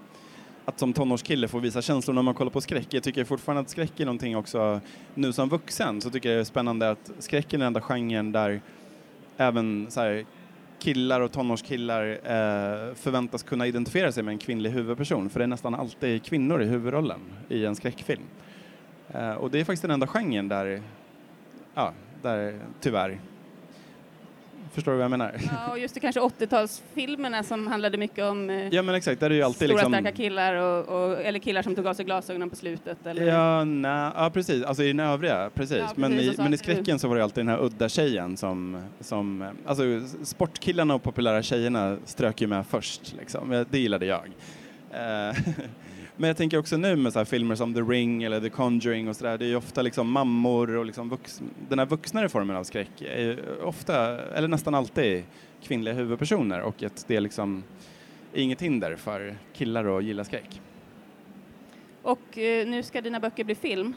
att 0.65 0.79
som 0.79 0.93
tonårskille 0.93 1.47
få 1.47 1.59
visa 1.59 1.81
känslor 1.81 2.15
när 2.15 2.21
man 2.21 2.33
kollar 2.33 2.51
på 2.51 2.61
skräck. 2.61 2.87
Jag 2.89 3.03
tycker 3.03 3.23
fortfarande 3.23 3.61
att 3.61 3.69
skräck 3.69 3.99
är 3.99 4.05
någonting 4.05 4.37
också, 4.37 4.81
nu 5.13 5.33
som 5.33 5.49
vuxen 5.49 6.01
så 6.01 6.09
tycker 6.09 6.29
jag 6.29 6.37
det 6.37 6.41
är 6.41 6.45
spännande 6.45 6.89
att 6.89 7.11
skräck 7.19 7.53
är 7.53 7.57
den 7.57 7.67
enda 7.67 7.81
genren 7.81 8.31
där 8.31 8.61
även 9.37 9.87
så 9.89 10.01
här, 10.01 10.25
killar 10.79 11.21
och 11.21 11.31
tonårskillar 11.31 12.09
eh, 12.09 12.93
förväntas 12.95 13.43
kunna 13.43 13.67
identifiera 13.67 14.11
sig 14.11 14.23
med 14.23 14.31
en 14.31 14.37
kvinnlig 14.37 14.69
huvudperson 14.69 15.29
för 15.29 15.39
det 15.39 15.45
är 15.45 15.47
nästan 15.47 15.75
alltid 15.75 16.23
kvinnor 16.23 16.61
i 16.61 16.65
huvudrollen 16.65 17.19
i 17.49 17.65
en 17.65 17.75
skräckfilm. 17.75 18.23
Eh, 19.09 19.31
och 19.31 19.51
det 19.51 19.59
är 19.59 19.63
faktiskt 19.63 19.81
den 19.81 19.91
enda 19.91 20.07
genren 20.07 20.47
där, 20.47 20.81
ja, 21.75 21.93
där 22.21 22.59
tyvärr 22.81 23.19
Förstår 24.73 24.91
du 24.91 24.97
vad 24.97 25.03
jag 25.03 25.11
menar? 25.11 25.35
Ja, 25.51 25.71
och 25.71 25.79
just 25.79 25.93
det 25.93 25.99
kanske 25.99 26.21
80-talsfilmerna 26.21 27.43
som 27.43 27.67
handlade 27.67 27.97
mycket 27.97 28.25
om 28.25 28.49
eh, 28.49 28.67
Ja 28.67 28.81
men 28.81 28.95
exakt, 28.95 29.19
där 29.19 29.29
är 29.29 29.35
ju 29.35 29.43
alltid 29.43 29.69
stora 29.69 29.73
liksom... 29.73 29.93
starka 29.93 30.11
killar 30.11 30.55
och, 30.55 30.87
och, 30.87 31.21
eller 31.21 31.39
killar 31.39 31.61
som 31.61 31.75
tog 31.75 31.87
av 31.87 31.93
sig 31.93 32.05
glasögonen 32.05 32.49
på 32.49 32.55
slutet. 32.55 33.05
Eller? 33.05 33.27
Ja, 33.27 33.63
nej, 33.63 34.11
ja, 34.15 34.31
precis. 34.33 34.63
Alltså 34.63 34.83
i 34.83 34.87
den 34.87 34.99
övriga, 34.99 35.49
precis. 35.53 35.77
Ja, 35.77 35.89
Men, 35.95 36.11
precis, 36.11 36.27
i, 36.27 36.31
och 36.31 36.35
så 36.35 36.41
men 36.43 36.53
i 36.53 36.57
skräcken 36.57 36.99
så 36.99 37.07
var 37.07 37.15
det 37.15 37.23
alltid 37.23 37.45
den 37.45 37.49
här 37.49 37.63
udda 37.65 37.89
tjejen 37.89 38.37
som, 38.37 38.83
som 38.99 39.45
alltså 39.65 39.83
sportkillarna 40.23 40.95
och 40.95 41.03
populära 41.03 41.43
tjejerna 41.43 41.97
strök 42.05 42.41
ju 42.41 42.47
med 42.47 42.65
först 42.67 43.15
liksom. 43.17 43.65
Det 43.69 43.79
gillade 43.79 44.05
jag. 44.05 44.31
Eh, 46.13 46.19
Men 46.21 46.27
jag 46.27 46.37
tänker 46.37 46.57
också 46.57 46.77
nu 46.77 46.95
med 46.95 47.13
så 47.13 47.25
filmer 47.25 47.55
som 47.55 47.73
The 47.73 47.81
Ring 47.81 48.23
eller 48.23 48.39
The 48.41 48.49
Conjuring 48.49 49.09
och 49.09 49.15
sådär, 49.15 49.37
det 49.37 49.45
är 49.45 49.49
ju 49.49 49.55
ofta 49.55 49.81
liksom 49.81 50.11
mammor 50.11 50.75
och 50.75 50.85
liksom 50.85 51.09
vux, 51.09 51.41
den 51.69 51.79
här 51.79 51.85
vuxnare 51.85 52.29
formen 52.29 52.55
av 52.55 52.63
skräck 52.63 53.01
är 53.01 53.39
ofta, 53.63 54.21
eller 54.21 54.47
nästan 54.47 54.75
alltid, 54.75 55.23
kvinnliga 55.63 55.93
huvudpersoner 55.93 56.61
och 56.61 56.83
att 56.83 57.05
det 57.07 57.15
är 57.15 57.21
liksom 57.21 57.63
inget 58.33 58.61
hinder 58.61 58.95
för 58.95 59.37
killar 59.53 59.97
att 59.97 60.03
gilla 60.03 60.23
skräck. 60.23 60.61
Och 62.01 62.37
eh, 62.37 62.67
nu 62.67 62.83
ska 62.83 63.01
dina 63.01 63.19
böcker 63.19 63.43
bli 63.43 63.55
film. 63.55 63.93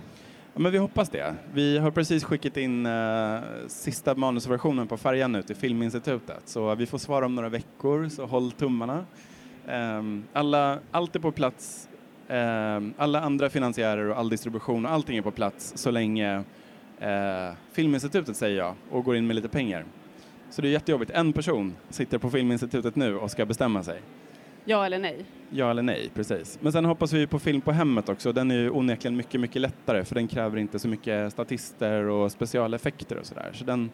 Ja, 0.54 0.60
men 0.60 0.72
vi 0.72 0.78
hoppas 0.78 1.08
det. 1.08 1.34
Vi 1.52 1.78
har 1.78 1.90
precis 1.90 2.24
skickat 2.24 2.56
in 2.56 2.86
eh, 2.86 3.38
sista 3.66 4.14
manusversionen 4.14 4.86
på 4.86 4.96
färjan 4.96 5.32
nu 5.32 5.42
till 5.42 5.56
Filminstitutet 5.56 6.42
så 6.44 6.74
vi 6.74 6.86
får 6.86 6.98
svar 6.98 7.22
om 7.22 7.34
några 7.34 7.48
veckor, 7.48 8.08
så 8.08 8.26
håll 8.26 8.52
tummarna. 8.52 9.06
Ehm, 9.68 10.24
alla, 10.32 10.78
allt 10.90 11.16
är 11.16 11.20
på 11.20 11.32
plats, 11.32 11.88
alla 12.96 13.20
andra 13.20 13.50
finansiärer 13.50 14.10
och 14.10 14.18
all 14.18 14.28
distribution 14.28 14.86
och 14.86 14.92
allting 14.92 15.16
är 15.16 15.22
på 15.22 15.30
plats 15.30 15.72
så 15.76 15.90
länge 15.90 16.44
eh, 17.00 17.52
Filminstitutet 17.72 18.36
säger 18.36 18.58
ja 18.58 18.74
och 18.90 19.04
går 19.04 19.16
in 19.16 19.26
med 19.26 19.36
lite 19.36 19.48
pengar. 19.48 19.84
Så 20.50 20.62
det 20.62 20.68
är 20.68 20.72
jättejobbigt. 20.72 21.10
En 21.10 21.32
person 21.32 21.76
sitter 21.90 22.18
på 22.18 22.30
Filminstitutet 22.30 22.96
nu 22.96 23.16
och 23.16 23.30
ska 23.30 23.46
bestämma 23.46 23.82
sig. 23.82 24.00
Ja 24.64 24.86
eller 24.86 24.98
nej? 24.98 25.24
Ja 25.50 25.70
eller 25.70 25.82
nej, 25.82 26.10
precis. 26.14 26.58
Men 26.62 26.72
sen 26.72 26.84
hoppas 26.84 27.12
vi 27.12 27.26
på 27.26 27.38
film 27.38 27.60
på 27.60 27.72
hemmet 27.72 28.08
också. 28.08 28.32
Den 28.32 28.50
är 28.50 28.54
ju 28.54 28.70
onekligen 28.70 29.16
mycket, 29.16 29.40
mycket 29.40 29.62
lättare 29.62 30.04
för 30.04 30.14
den 30.14 30.28
kräver 30.28 30.58
inte 30.58 30.78
så 30.78 30.88
mycket 30.88 31.32
statister 31.32 32.02
och 32.02 32.32
specialeffekter 32.32 33.16
och 33.16 33.26
sådär. 33.26 33.50
Så 33.52 33.64
den, 33.64 33.90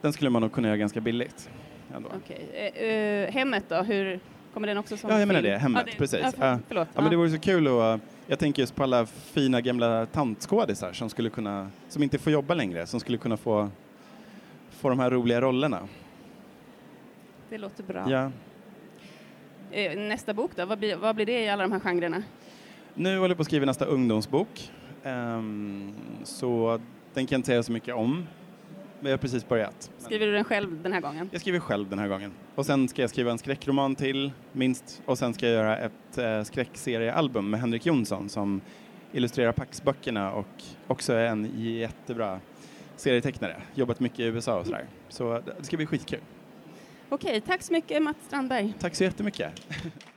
den 0.00 0.12
skulle 0.12 0.30
man 0.30 0.42
nog 0.42 0.52
kunna 0.52 0.68
göra 0.68 0.76
ganska 0.76 1.00
billigt. 1.00 1.50
Ändå. 1.96 2.08
Okej. 2.16 2.72
Eh, 2.74 2.88
eh, 2.88 3.30
hemmet 3.32 3.64
då, 3.68 3.76
hur 3.76 4.20
kommer 4.54 4.66
den 4.68 4.78
också 4.78 4.96
som 4.96 5.10
Ja, 5.10 5.18
jag 5.18 5.28
menar 5.28 5.40
film? 5.40 5.52
det, 5.52 5.58
Hemmet, 5.58 5.86
precis. 5.98 6.20
Ja, 6.22 6.30
för, 6.32 6.46
Ja. 6.46 6.58
förlåt. 6.68 6.88
Ja, 6.94 7.00
men 7.00 7.10
det 7.10 7.16
vore 7.16 7.30
så 7.30 7.38
kul 7.38 7.66
att, 7.68 8.00
jag 8.26 8.38
tänker 8.38 8.62
just 8.62 8.74
på 8.74 8.82
alla 8.82 9.06
fina 9.06 9.60
gamla 9.60 10.06
tantskådisar 10.06 10.92
som 10.92 11.10
skulle 11.10 11.30
kunna, 11.30 11.70
som 11.88 12.02
inte 12.02 12.18
får 12.18 12.32
jobba 12.32 12.54
längre, 12.54 12.86
som 12.86 13.00
skulle 13.00 13.18
kunna 13.18 13.36
få, 13.36 13.70
få 14.70 14.88
de 14.88 14.98
här 14.98 15.10
roliga 15.10 15.40
rollerna. 15.40 15.88
det 17.50 17.58
låter 17.58 17.82
bra. 17.82 18.10
Ja. 18.10 18.30
Eh, 19.70 19.98
nästa 19.98 20.34
bok 20.34 20.50
då, 20.56 20.66
vad 20.66 20.78
blir, 20.78 20.96
vad 20.96 21.16
blir 21.16 21.26
det 21.26 21.44
i 21.44 21.48
alla 21.48 21.62
de 21.62 21.72
här 21.72 21.80
genrerna? 21.80 22.22
Nu 22.94 23.16
håller 23.18 23.28
jag 23.28 23.36
på 23.36 23.40
att 23.40 23.46
skriva 23.46 23.66
nästa 23.66 23.84
ungdomsbok. 23.84 24.70
Um, 25.04 25.94
så 26.24 26.80
den 27.14 27.26
kan 27.26 27.34
jag 27.34 27.38
inte 27.38 27.46
säga 27.46 27.62
så 27.62 27.72
mycket 27.72 27.94
om. 27.94 28.26
Vi 29.02 29.10
har 29.10 29.18
precis 29.18 29.48
börjat. 29.48 29.90
Skriver 29.98 30.26
du 30.26 30.32
den 30.32 30.44
själv 30.44 30.82
den 30.82 30.92
här 30.92 31.00
gången? 31.00 31.28
Jag 31.32 31.40
skriver 31.40 31.58
själv 31.58 31.88
den 31.88 31.98
här 31.98 32.08
gången. 32.08 32.32
Och 32.54 32.66
sen 32.66 32.88
ska 32.88 33.02
jag 33.02 33.10
skriva 33.10 33.30
en 33.30 33.38
skräckroman 33.38 33.94
till, 33.94 34.32
minst. 34.52 35.02
Och 35.04 35.18
sen 35.18 35.34
ska 35.34 35.46
jag 35.46 35.54
göra 35.54 35.78
ett 35.78 36.18
eh, 36.18 36.42
skräckseriealbum 36.42 37.50
med 37.50 37.60
Henrik 37.60 37.86
Jonsson 37.86 38.28
som 38.28 38.60
illustrerar 39.12 39.52
Pax-böckerna 39.52 40.32
och 40.32 40.62
också 40.86 41.12
är 41.12 41.26
en 41.26 41.50
jättebra 41.74 42.40
serietecknare. 42.96 43.62
Jobbat 43.74 44.00
mycket 44.00 44.20
i 44.20 44.24
USA 44.24 44.58
och 44.58 44.66
sådär. 44.66 44.86
Så 45.08 45.40
det 45.58 45.64
ska 45.64 45.76
bli 45.76 45.86
skitkul. 45.86 46.20
Okej, 47.08 47.40
tack 47.40 47.62
så 47.62 47.72
mycket 47.72 48.02
Mats 48.02 48.16
Strandberg. 48.26 48.74
Tack 48.78 48.94
så 48.94 49.04
jättemycket. 49.04 49.52